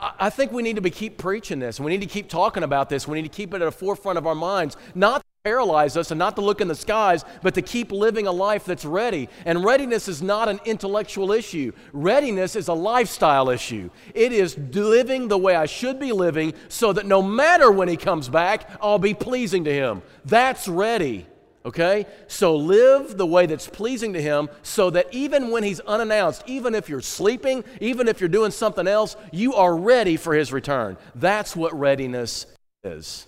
I 0.00 0.30
think 0.30 0.52
we 0.52 0.62
need 0.62 0.76
to 0.76 0.82
be 0.82 0.90
keep 0.90 1.18
preaching 1.18 1.58
this. 1.58 1.80
We 1.80 1.90
need 1.90 2.02
to 2.02 2.06
keep 2.06 2.28
talking 2.28 2.62
about 2.62 2.88
this. 2.88 3.08
We 3.08 3.20
need 3.20 3.30
to 3.30 3.36
keep 3.36 3.52
it 3.52 3.60
at 3.60 3.64
the 3.64 3.72
forefront 3.72 4.18
of 4.18 4.26
our 4.28 4.36
minds. 4.36 4.76
Not 4.94 5.22
to 5.22 5.24
paralyze 5.42 5.96
us 5.96 6.12
and 6.12 6.20
not 6.20 6.36
to 6.36 6.42
look 6.42 6.60
in 6.60 6.68
the 6.68 6.74
skies, 6.76 7.24
but 7.42 7.54
to 7.54 7.62
keep 7.62 7.90
living 7.90 8.28
a 8.28 8.32
life 8.32 8.64
that's 8.64 8.84
ready. 8.84 9.28
And 9.44 9.64
readiness 9.64 10.06
is 10.06 10.22
not 10.22 10.48
an 10.48 10.60
intellectual 10.64 11.32
issue, 11.32 11.72
readiness 11.92 12.54
is 12.54 12.68
a 12.68 12.74
lifestyle 12.74 13.50
issue. 13.50 13.90
It 14.14 14.30
is 14.30 14.56
living 14.56 15.26
the 15.26 15.38
way 15.38 15.56
I 15.56 15.66
should 15.66 15.98
be 15.98 16.12
living 16.12 16.54
so 16.68 16.92
that 16.92 17.06
no 17.06 17.22
matter 17.22 17.72
when 17.72 17.88
He 17.88 17.96
comes 17.96 18.28
back, 18.28 18.70
I'll 18.80 19.00
be 19.00 19.14
pleasing 19.14 19.64
to 19.64 19.74
Him. 19.74 20.02
That's 20.24 20.68
ready. 20.68 21.26
Okay? 21.64 22.06
So 22.26 22.56
live 22.56 23.16
the 23.16 23.26
way 23.26 23.46
that's 23.46 23.68
pleasing 23.68 24.12
to 24.14 24.22
Him 24.22 24.48
so 24.62 24.90
that 24.90 25.06
even 25.12 25.50
when 25.50 25.62
He's 25.62 25.80
unannounced, 25.80 26.42
even 26.46 26.74
if 26.74 26.88
you're 26.88 27.00
sleeping, 27.00 27.64
even 27.80 28.08
if 28.08 28.20
you're 28.20 28.28
doing 28.28 28.50
something 28.50 28.86
else, 28.86 29.16
you 29.30 29.54
are 29.54 29.76
ready 29.76 30.16
for 30.16 30.34
His 30.34 30.52
return. 30.52 30.96
That's 31.14 31.54
what 31.54 31.78
readiness 31.78 32.46
is. 32.84 33.26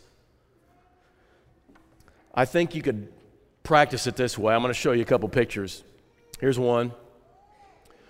I 2.35 2.45
think 2.45 2.75
you 2.75 2.83
could 2.83 3.13
practice 3.63 4.07
it 4.07 4.17
this 4.17 4.37
way. 4.37 4.55
I'm 4.55 4.61
going 4.61 4.75
to 4.75 4.79
show 4.79 4.93
you 4.93 5.03
a 5.03 5.07
couple 5.07 5.29
pictures. 5.29 5.85
Here's 6.41 6.59
one. 6.59 6.93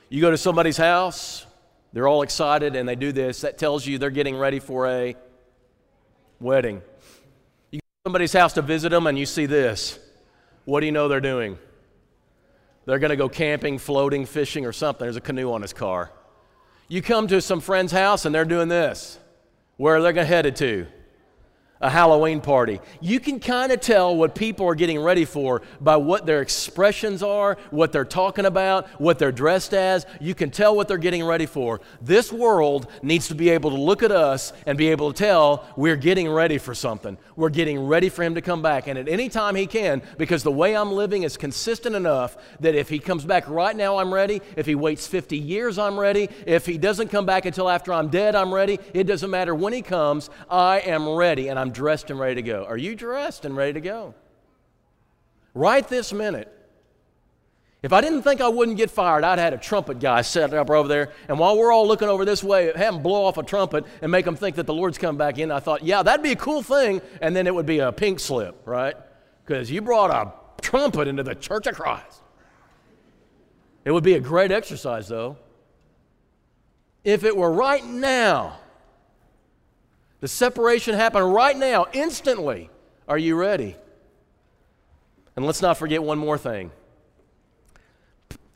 You 0.09 0.21
go 0.21 0.31
to 0.31 0.39
somebody's 0.39 0.77
house, 0.77 1.47
they're 1.93 2.09
all 2.09 2.23
excited 2.23 2.75
and 2.77 2.89
they 2.89 2.97
do 2.97 3.13
this. 3.13 3.43
That 3.43 3.59
tells 3.59 3.87
you 3.87 3.99
they're 3.99 4.11
getting 4.11 4.37
ready 4.37 4.59
for 4.59 4.87
a 4.89 5.15
wedding. 6.41 6.83
You 7.71 7.79
go 7.79 7.81
to 7.81 8.09
somebody's 8.09 8.33
house 8.33 8.53
to 8.55 8.63
visit 8.63 8.91
them 8.91 9.07
and 9.07 9.19
you 9.19 9.27
see 9.27 9.47
this. 9.47 9.99
What 10.65 10.81
do 10.81 10.87
you 10.87 10.93
know 10.93 11.09
they're 11.09 11.21
doing? 11.21 11.59
They're 12.87 12.99
going 12.99 13.11
to 13.11 13.17
go 13.17 13.29
camping, 13.29 13.79
floating, 13.79 14.27
fishing, 14.27 14.67
or 14.67 14.73
something. 14.73 15.05
There's 15.05 15.17
a 15.17 15.21
canoe 15.21 15.53
on 15.53 15.63
his 15.63 15.73
car. 15.73 16.11
You 16.89 17.03
come 17.03 17.27
to 17.29 17.41
some 17.41 17.61
friend's 17.61 17.93
house 17.93 18.27
and 18.27 18.35
they're 18.35 18.45
doing 18.45 18.69
this. 18.69 19.19
Where 19.77 19.97
are 19.97 20.13
they 20.13 20.25
headed 20.25 20.57
to? 20.57 20.87
A 21.81 21.91
Halloween 21.91 22.41
party. 22.41 22.81
You 23.01 23.21
can 23.21 23.41
kind 23.41 23.73
of 23.73 23.81
tell 23.81 24.17
what 24.17 24.35
people 24.35 24.67
are 24.67 24.75
getting 24.75 25.01
ready 25.01 25.25
for 25.25 25.63
by 25.81 25.97
what 25.97 26.25
their 26.25 26.41
expressions 26.41 27.23
are, 27.23 27.59
what 27.71 27.93
they're 27.93 28.05
talking 28.05 28.47
about, 28.47 28.89
what 29.01 29.19
they're 29.19 29.33
dressed 29.33 29.75
as. 29.75 30.07
You 30.21 30.35
can 30.35 30.51
tell 30.51 30.75
what 30.75 30.89
they're 30.89 30.99
getting 30.99 31.25
ready 31.25 31.47
for. 31.47 31.81
This 32.01 32.33
world 32.33 32.91
needs 33.03 33.29
to 33.29 33.35
be 33.35 33.51
able 33.51 33.71
to 33.71 33.77
look 33.77 34.03
at 34.03 34.13
us 34.13 34.53
and 34.67 34.79
be 34.79 34.89
able 34.89 35.13
to 35.13 35.19
tell 35.19 35.67
we're 35.77 35.97
getting 35.97 36.31
ready 36.31 36.59
for 36.59 36.75
something. 36.75 37.19
We're 37.37 37.51
getting 37.51 37.87
ready 37.87 38.09
for 38.09 38.23
Him 38.23 38.37
to 38.37 38.41
come 38.41 38.63
back. 38.63 38.87
And 38.87 38.99
at 38.99 39.09
any 39.09 39.29
time 39.29 39.55
He 39.55 39.67
can, 39.67 40.03
because 40.17 40.43
the 40.43 40.53
way 40.53 40.77
I'm 40.77 40.93
living 40.93 41.25
is 41.25 41.37
consistent 41.37 41.95
enough 41.97 42.37
that 42.61 42.75
if 42.75 42.89
He 42.89 42.99
comes 42.99 43.25
back 43.25 43.49
right 43.49 43.77
now, 43.77 43.99
I'm 43.99 44.15
ready. 44.15 44.41
If 44.57 44.67
He 44.67 44.75
waits 44.75 45.07
50 45.07 45.37
years, 45.37 45.79
I'm 45.79 45.99
ready. 45.99 46.29
If 46.47 46.67
He 46.67 46.79
doesn't 46.79 47.09
come 47.09 47.27
back 47.27 47.47
until 47.47 47.69
after 47.69 47.93
I'm 47.93 48.09
dead, 48.09 48.35
I'm 48.35 48.55
ready. 48.55 48.79
It 48.93 49.05
doesn't 49.05 49.31
matter 49.31 49.55
when 49.55 49.73
He 49.73 49.83
comes, 49.83 50.31
I 50.49 50.79
am 50.81 51.09
ready. 51.09 51.49
And 51.49 51.59
I'm 51.65 51.71
dressed 51.71 52.11
and 52.11 52.21
ready 52.21 52.35
to 52.35 52.43
go. 52.43 52.67
Are 52.67 52.77
you 52.77 52.95
dressed 52.95 53.47
and 53.47 53.57
ready 53.57 53.73
to 53.73 53.81
go? 53.81 54.13
Right 55.55 55.89
this 55.89 56.13
minute. 56.13 56.53
If 57.83 57.91
I 57.91 58.03
didn't 58.03 58.21
think 58.21 58.43
I 58.43 58.49
wouldn't 58.49 58.77
get 58.77 58.91
fired, 58.91 59.25
I'd 59.25 59.39
had 59.39 59.55
a 59.55 59.57
trumpet 59.57 59.99
guy 59.99 60.21
set 60.21 60.53
up 60.53 60.69
over 60.69 60.87
there. 60.87 61.13
And 61.27 61.39
while 61.39 61.57
we're 61.57 61.73
all 61.73 61.89
looking 61.89 62.11
over 62.11 62.27
this 62.27 62.45
way, 62.45 62.67
have 62.67 62.77
him 62.97 63.03
blow 63.03 63.25
off 63.25 63.39
a 63.39 63.43
trumpet 63.43 63.87
and 64.03 64.13
make 64.13 64.27
them 64.27 64.37
think 64.37 64.57
that 64.57 64.67
the 64.67 64.75
Lord's 64.75 64.99
come 64.99 65.17
back 65.17 65.39
in. 65.39 65.51
I 65.51 65.59
thought, 65.59 65.83
yeah, 65.83 66.03
that'd 66.03 66.23
be 66.23 66.33
a 66.33 66.37
cool 66.37 66.63
thing. 66.63 67.01
And 67.23 67.35
then 67.35 67.47
it 67.47 67.55
would 67.55 67.65
be 67.65 67.79
a 67.79 67.91
pink 67.91 68.21
slip, 68.21 68.61
right? 68.67 68.95
Because 69.47 69.71
you 69.71 69.81
brought 69.81 70.11
a 70.11 70.35
trumpet 70.61 71.09
into 71.09 71.23
the 71.23 71.35
Church 71.35 71.67
of 71.67 71.77
Christ. 71.77 72.21
It 73.87 73.91
would 73.91 74.05
be 74.05 74.15
a 74.15 74.21
great 74.21 74.53
exercise, 74.53 75.09
though. 75.09 75.39
If 77.05 77.25
it 77.25 77.35
were 77.35 77.51
right 77.51 77.87
now, 77.87 78.59
the 80.25 80.29
separation 80.29 80.95
happened 80.95 81.35
right 81.35 81.55
now, 81.55 81.85
instantly. 81.93 82.71
Are 83.07 83.19
you 83.19 83.37
ready? 83.37 83.77
And 85.37 85.45
let's 85.45 85.61
not 85.61 85.77
forget 85.77 86.03
one 86.03 86.17
more 86.17 86.39
thing. 86.39 86.71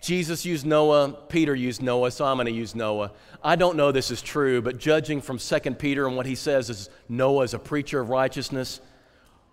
Jesus 0.01 0.47
used 0.47 0.65
Noah, 0.65 1.13
Peter 1.29 1.55
used 1.55 1.83
Noah, 1.83 2.11
so 2.11 2.25
I'm 2.25 2.39
going 2.39 2.47
to 2.47 2.53
use 2.53 2.75
Noah. 2.75 3.13
I 3.45 3.55
don't 3.55 3.77
know 3.77 3.93
this 3.93 4.11
is 4.11 4.23
true, 4.23 4.63
but 4.63 4.79
judging 4.79 5.21
from 5.21 5.37
2 5.37 5.59
Peter 5.75 6.07
and 6.07 6.17
what 6.17 6.25
he 6.25 6.35
says 6.37 6.71
is 6.71 6.89
Noah 7.07 7.45
is 7.45 7.53
a 7.53 7.59
preacher 7.59 8.01
of 8.01 8.09
righteousness, 8.09 8.81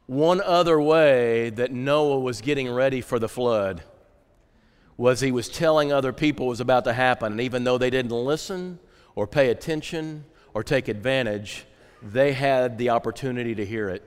one 0.06 0.40
other 0.40 0.80
way 0.80 1.50
that 1.50 1.74
Noah 1.74 2.22
was 2.22 2.40
getting 2.40 2.72
ready 2.72 3.02
for 3.02 3.20
the 3.20 3.28
flood 3.28 3.84
was 4.96 5.20
he 5.20 5.34
was 5.34 5.50
telling 5.50 5.92
other 5.92 6.14
people 6.14 6.46
what 6.46 6.52
was 6.52 6.62
about 6.62 6.86
to 6.86 6.94
happen. 6.94 7.34
And 7.34 7.42
even 7.42 7.66
though 7.66 7.78
they 7.78 7.90
didn't 7.90 8.14
listen 8.14 8.80
or 9.16 9.28
pay 9.28 9.50
attention 9.50 10.24
or 10.54 10.64
take 10.64 10.88
advantage, 10.88 11.66
they 12.06 12.34
had 12.34 12.78
the 12.78 12.92
opportunity 12.92 13.56
to 13.56 13.66
hear 13.66 13.90
it. 13.90 14.04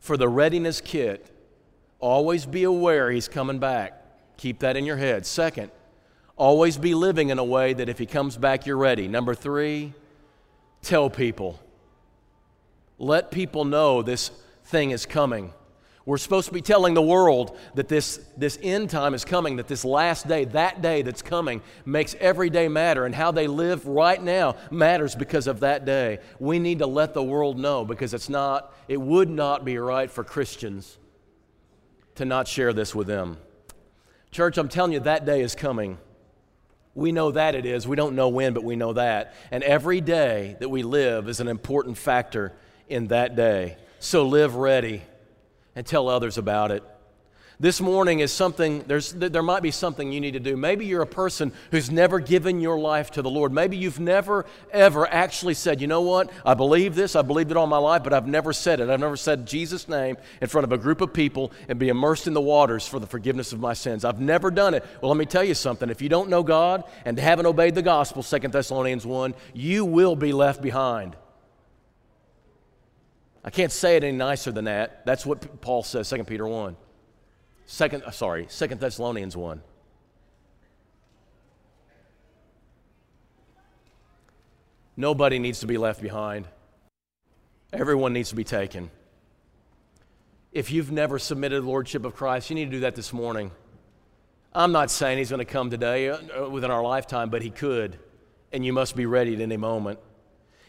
For 0.00 0.16
the 0.16 0.28
readiness 0.28 0.80
kit, 0.80 1.30
always 2.00 2.46
be 2.46 2.64
aware 2.64 3.10
he's 3.10 3.28
coming 3.28 3.58
back. 3.58 4.02
Keep 4.36 4.58
that 4.60 4.76
in 4.76 4.84
your 4.84 4.96
head. 4.96 5.24
Second, 5.24 5.70
always 6.36 6.76
be 6.76 6.94
living 6.94 7.30
in 7.30 7.38
a 7.38 7.44
way 7.44 7.72
that 7.72 7.88
if 7.88 7.98
he 7.98 8.06
comes 8.06 8.36
back, 8.36 8.66
you're 8.66 8.76
ready. 8.76 9.06
Number 9.08 9.34
three, 9.34 9.94
tell 10.82 11.08
people. 11.08 11.60
Let 12.98 13.30
people 13.30 13.64
know 13.64 14.02
this 14.02 14.30
thing 14.64 14.90
is 14.90 15.06
coming. 15.06 15.52
We're 16.06 16.18
supposed 16.18 16.46
to 16.46 16.54
be 16.54 16.62
telling 16.62 16.94
the 16.94 17.02
world 17.02 17.58
that 17.74 17.88
this, 17.88 18.20
this 18.36 18.60
end 18.62 18.90
time 18.90 19.12
is 19.12 19.24
coming, 19.24 19.56
that 19.56 19.66
this 19.66 19.84
last 19.84 20.28
day, 20.28 20.44
that 20.44 20.80
day 20.80 21.02
that's 21.02 21.20
coming, 21.20 21.62
makes 21.84 22.14
every 22.20 22.48
day 22.48 22.68
matter, 22.68 23.06
and 23.06 23.14
how 23.14 23.32
they 23.32 23.48
live 23.48 23.84
right 23.88 24.22
now 24.22 24.54
matters 24.70 25.16
because 25.16 25.48
of 25.48 25.60
that 25.60 25.84
day. 25.84 26.20
We 26.38 26.60
need 26.60 26.78
to 26.78 26.86
let 26.86 27.12
the 27.12 27.24
world 27.24 27.58
know 27.58 27.84
because 27.84 28.14
it's 28.14 28.28
not, 28.28 28.72
it 28.86 29.00
would 29.00 29.28
not 29.28 29.64
be 29.64 29.78
right 29.78 30.08
for 30.08 30.22
Christians 30.22 30.96
to 32.14 32.24
not 32.24 32.46
share 32.46 32.72
this 32.72 32.94
with 32.94 33.08
them. 33.08 33.38
Church, 34.30 34.58
I'm 34.58 34.68
telling 34.68 34.92
you, 34.92 35.00
that 35.00 35.26
day 35.26 35.40
is 35.40 35.56
coming. 35.56 35.98
We 36.94 37.10
know 37.10 37.32
that 37.32 37.56
it 37.56 37.66
is. 37.66 37.88
We 37.88 37.96
don't 37.96 38.14
know 38.14 38.28
when, 38.28 38.54
but 38.54 38.62
we 38.62 38.76
know 38.76 38.92
that. 38.92 39.34
And 39.50 39.64
every 39.64 40.00
day 40.00 40.56
that 40.60 40.68
we 40.68 40.84
live 40.84 41.28
is 41.28 41.40
an 41.40 41.48
important 41.48 41.98
factor 41.98 42.52
in 42.88 43.08
that 43.08 43.34
day. 43.34 43.76
So 43.98 44.24
live 44.24 44.54
ready 44.54 45.02
and 45.76 45.86
tell 45.86 46.08
others 46.08 46.38
about 46.38 46.72
it. 46.72 46.82
This 47.58 47.80
morning 47.80 48.20
is 48.20 48.32
something, 48.32 48.84
there's, 48.86 49.12
there 49.12 49.42
might 49.42 49.62
be 49.62 49.70
something 49.70 50.12
you 50.12 50.20
need 50.20 50.32
to 50.32 50.40
do. 50.40 50.58
Maybe 50.58 50.84
you're 50.84 51.00
a 51.00 51.06
person 51.06 51.52
who's 51.70 51.90
never 51.90 52.18
given 52.18 52.60
your 52.60 52.78
life 52.78 53.12
to 53.12 53.22
the 53.22 53.30
Lord. 53.30 53.50
Maybe 53.50 53.78
you've 53.78 53.98
never, 53.98 54.44
ever 54.72 55.06
actually 55.06 55.54
said, 55.54 55.80
you 55.80 55.86
know 55.86 56.02
what, 56.02 56.30
I 56.44 56.52
believe 56.52 56.94
this, 56.94 57.16
I 57.16 57.22
believed 57.22 57.50
it 57.50 57.56
all 57.56 57.66
my 57.66 57.78
life, 57.78 58.04
but 58.04 58.12
I've 58.12 58.26
never 58.26 58.52
said 58.52 58.80
it. 58.80 58.90
I've 58.90 59.00
never 59.00 59.16
said 59.16 59.46
Jesus' 59.46 59.88
name 59.88 60.18
in 60.42 60.48
front 60.48 60.64
of 60.64 60.72
a 60.72 60.76
group 60.76 61.00
of 61.00 61.14
people 61.14 61.50
and 61.66 61.78
be 61.78 61.88
immersed 61.88 62.26
in 62.26 62.34
the 62.34 62.42
waters 62.42 62.86
for 62.86 62.98
the 62.98 63.06
forgiveness 63.06 63.54
of 63.54 63.60
my 63.60 63.72
sins. 63.72 64.04
I've 64.04 64.20
never 64.20 64.50
done 64.50 64.74
it. 64.74 64.84
Well, 65.00 65.10
let 65.10 65.16
me 65.16 65.24
tell 65.24 65.44
you 65.44 65.54
something. 65.54 65.88
If 65.88 66.02
you 66.02 66.10
don't 66.10 66.28
know 66.28 66.42
God 66.42 66.84
and 67.06 67.18
haven't 67.18 67.46
obeyed 67.46 67.74
the 67.74 67.80
gospel, 67.80 68.22
2 68.22 68.38
Thessalonians 68.48 69.06
1, 69.06 69.34
you 69.54 69.86
will 69.86 70.14
be 70.14 70.34
left 70.34 70.60
behind. 70.60 71.16
I 73.46 73.50
can't 73.50 73.70
say 73.70 73.96
it 73.96 74.02
any 74.02 74.16
nicer 74.16 74.50
than 74.50 74.64
that. 74.64 75.06
That's 75.06 75.24
what 75.24 75.60
Paul 75.60 75.84
says, 75.84 76.10
2 76.10 76.24
Peter 76.24 76.46
1. 76.46 76.76
Second, 77.64 78.02
uh, 78.02 78.10
sorry, 78.10 78.46
Second 78.48 78.80
Thessalonians 78.80 79.36
1. 79.36 79.62
Nobody 84.96 85.38
needs 85.38 85.60
to 85.60 85.66
be 85.66 85.78
left 85.78 86.02
behind. 86.02 86.48
Everyone 87.72 88.12
needs 88.12 88.30
to 88.30 88.34
be 88.34 88.44
taken. 88.44 88.90
If 90.50 90.72
you've 90.72 90.90
never 90.90 91.18
submitted 91.18 91.62
the 91.62 91.66
Lordship 91.66 92.04
of 92.04 92.16
Christ, 92.16 92.50
you 92.50 92.56
need 92.56 92.64
to 92.64 92.70
do 92.70 92.80
that 92.80 92.96
this 92.96 93.12
morning. 93.12 93.52
I'm 94.54 94.72
not 94.72 94.90
saying 94.90 95.18
He's 95.18 95.30
going 95.30 95.38
to 95.38 95.44
come 95.44 95.70
today 95.70 96.08
uh, 96.08 96.18
uh, 96.36 96.48
within 96.48 96.70
our 96.70 96.82
lifetime, 96.82 97.30
but 97.30 97.42
He 97.42 97.50
could, 97.50 97.98
and 98.52 98.64
you 98.64 98.72
must 98.72 98.96
be 98.96 99.06
ready 99.06 99.34
at 99.34 99.40
any 99.40 99.58
moment. 99.58 100.00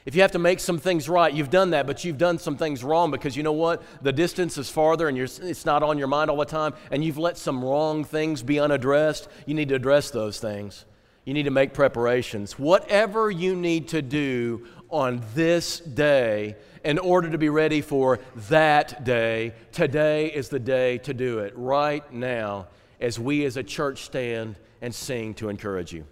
If 0.08 0.16
you 0.16 0.22
have 0.22 0.32
to 0.32 0.40
make 0.40 0.62
some 0.62 0.80
things 0.80 1.10
right, 1.10 1.34
you've 1.34 1.50
done 1.50 1.72
that, 1.72 1.86
but 1.86 2.06
you've 2.06 2.18
done 2.18 2.40
some 2.40 2.56
things 2.56 2.82
wrong 2.82 3.12
because 3.12 3.36
you 3.36 3.44
know 3.44 3.52
what? 3.52 3.84
The 4.02 4.14
distance 4.14 4.58
is 4.58 4.70
farther 4.70 5.10
and 5.10 5.18
it's 5.18 5.66
not 5.66 5.84
on 5.84 5.98
your 5.98 6.08
mind 6.08 6.32
all 6.32 6.38
the 6.38 6.46
time, 6.46 6.76
and 6.92 7.04
you've 7.04 7.18
let 7.18 7.38
some 7.38 7.62
wrong 7.62 8.06
things 8.06 8.42
be 8.42 8.58
unaddressed. 8.58 9.28
You 9.46 9.54
need 9.54 9.68
to 9.68 9.76
address 9.76 10.10
those 10.10 10.40
things. 10.40 10.86
You 11.26 11.34
need 11.34 11.44
to 11.44 11.52
make 11.52 11.74
preparations. 11.74 12.58
Whatever 12.58 13.30
you 13.30 13.54
need 13.54 13.90
to 13.90 14.02
do 14.02 14.66
on 14.90 15.22
this 15.36 15.82
day 15.82 16.56
in 16.86 17.00
order 17.00 17.30
to 17.30 17.38
be 17.38 17.50
ready 17.50 17.82
for 17.82 18.20
that 18.48 19.04
day, 19.04 19.56
today 19.74 20.28
is 20.28 20.48
the 20.48 20.58
day 20.58 21.00
to 21.00 21.14
do 21.14 21.40
it, 21.40 21.52
right 21.58 22.14
now, 22.14 22.68
as 23.02 23.20
we 23.20 23.44
as 23.44 23.58
a 23.58 23.64
church 23.64 24.04
stand 24.04 24.56
and 24.82 24.96
sing 24.96 25.34
to 25.34 25.50
encourage 25.50 25.92
you. 25.92 26.06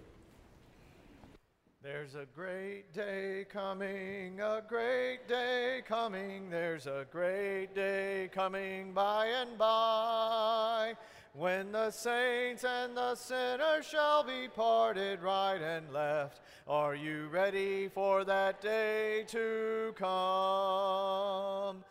There's 1.86 2.16
a 2.16 2.26
great 2.36 2.92
day 2.94 3.46
coming, 3.48 4.42
a 4.42 4.64
great 4.68 5.28
day 5.28 5.84
coming, 5.88 6.50
there's 6.50 6.88
a 6.88 7.06
great 7.12 7.76
day 7.76 8.28
coming 8.34 8.92
by 8.92 9.28
and 9.28 9.56
by. 9.56 10.96
When 11.34 11.72
the 11.72 11.92
saints 11.92 12.64
and 12.64 12.98
the 12.98 13.14
sinners 13.14 13.86
shall 13.86 14.24
be 14.24 14.48
parted 14.48 15.22
right 15.22 15.62
and 15.62 15.94
left, 15.94 16.42
are 16.68 16.96
you 16.96 17.28
ready 17.28 17.88
for 17.88 18.24
that 18.24 18.62
day 18.62 19.24
to 19.28 19.94
come? 19.96 21.84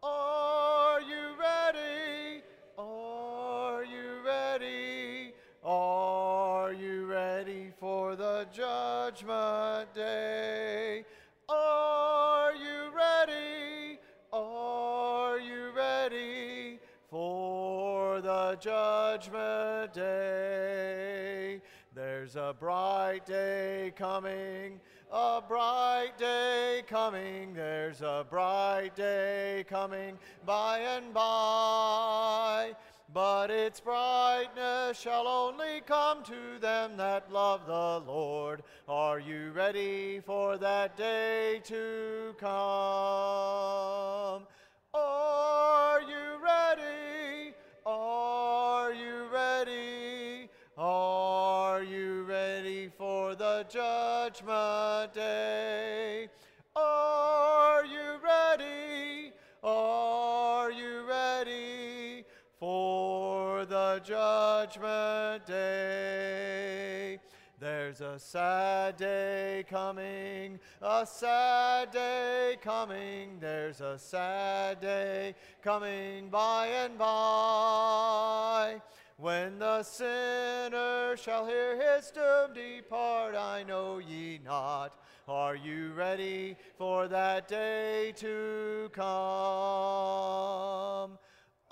Are 0.00 1.00
you 1.00 1.34
ready? 1.40 2.44
Are 2.78 3.82
you 3.82 4.24
ready? 4.24 5.32
Are 5.64 6.72
you 6.72 7.06
ready 7.06 7.29
for 7.80 8.14
the 8.14 8.46
judgment 8.52 9.92
day? 9.94 11.02
Are 11.48 12.54
you 12.54 12.90
ready? 12.94 13.98
Are 14.30 15.38
you 15.38 15.70
ready 15.74 16.78
for 17.08 18.20
the 18.20 18.58
judgment 18.60 19.94
day? 19.94 21.62
There's 21.94 22.36
a 22.36 22.54
bright 22.58 23.24
day 23.24 23.94
coming, 23.96 24.78
a 25.10 25.40
bright 25.40 26.12
day 26.18 26.82
coming, 26.86 27.54
there's 27.54 28.02
a 28.02 28.26
bright 28.28 28.94
day 28.94 29.64
coming 29.68 30.18
by 30.44 30.80
and 30.80 31.14
by. 31.14 32.74
But 33.12 33.50
its 33.50 33.80
brightness 33.80 35.00
shall 35.00 35.26
only 35.26 35.80
come 35.84 36.22
to 36.24 36.60
them 36.60 36.96
that 36.96 37.32
love 37.32 37.66
the 37.66 38.04
Lord. 38.06 38.62
Are 38.86 39.18
you 39.18 39.50
ready 39.50 40.20
for 40.20 40.56
that 40.58 40.96
day 40.96 41.60
to 41.64 42.36
come? 42.38 42.48
Are 44.94 46.00
you 46.02 46.38
ready? 46.40 47.54
Are 47.84 48.92
you 48.92 49.26
ready? 49.32 50.48
Are 50.78 51.82
you 51.82 52.22
ready 52.22 52.92
for 52.96 53.34
the 53.34 53.66
judgment 53.68 55.14
day? 55.14 56.28
Judgment 64.04 65.46
day? 65.46 67.18
There's 67.58 68.00
a 68.00 68.18
sad 68.18 68.96
day 68.96 69.64
coming, 69.68 70.58
a 70.80 71.04
sad 71.04 71.90
day 71.90 72.56
coming, 72.62 73.38
there's 73.38 73.82
a 73.82 73.98
sad 73.98 74.80
day 74.80 75.34
coming 75.62 76.30
by 76.30 76.68
and 76.68 76.96
by. 76.96 78.80
When 79.18 79.58
the 79.58 79.82
sinner 79.82 81.14
shall 81.18 81.46
hear 81.46 81.76
his 81.76 82.10
doom 82.10 82.54
depart, 82.54 83.34
I 83.34 83.62
know 83.64 83.98
ye 83.98 84.40
not. 84.42 84.98
Are 85.28 85.54
you 85.54 85.92
ready 85.92 86.56
for 86.78 87.06
that 87.08 87.46
day 87.46 88.14
to 88.16 88.90
come? 88.94 89.10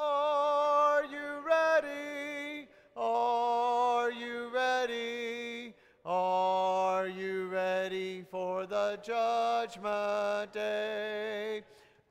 Are 0.01 1.05
you 1.05 1.43
ready? 1.45 2.69
Are 2.97 4.13
you 4.13 4.49
ready? 4.55 5.75
Are 6.05 7.09
you 7.09 7.49
ready 7.49 8.25
for 8.31 8.65
the 8.65 8.99
judgment 9.03 10.53
day? 10.53 11.63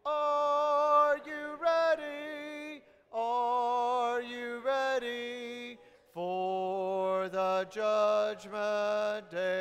Are 0.06 1.17
you 1.26 1.58
ready? 1.62 2.82
Are 3.13 4.21
you 4.21 4.62
ready 4.65 5.78
for 6.13 7.30
the 7.30 7.67
judgment 7.71 9.27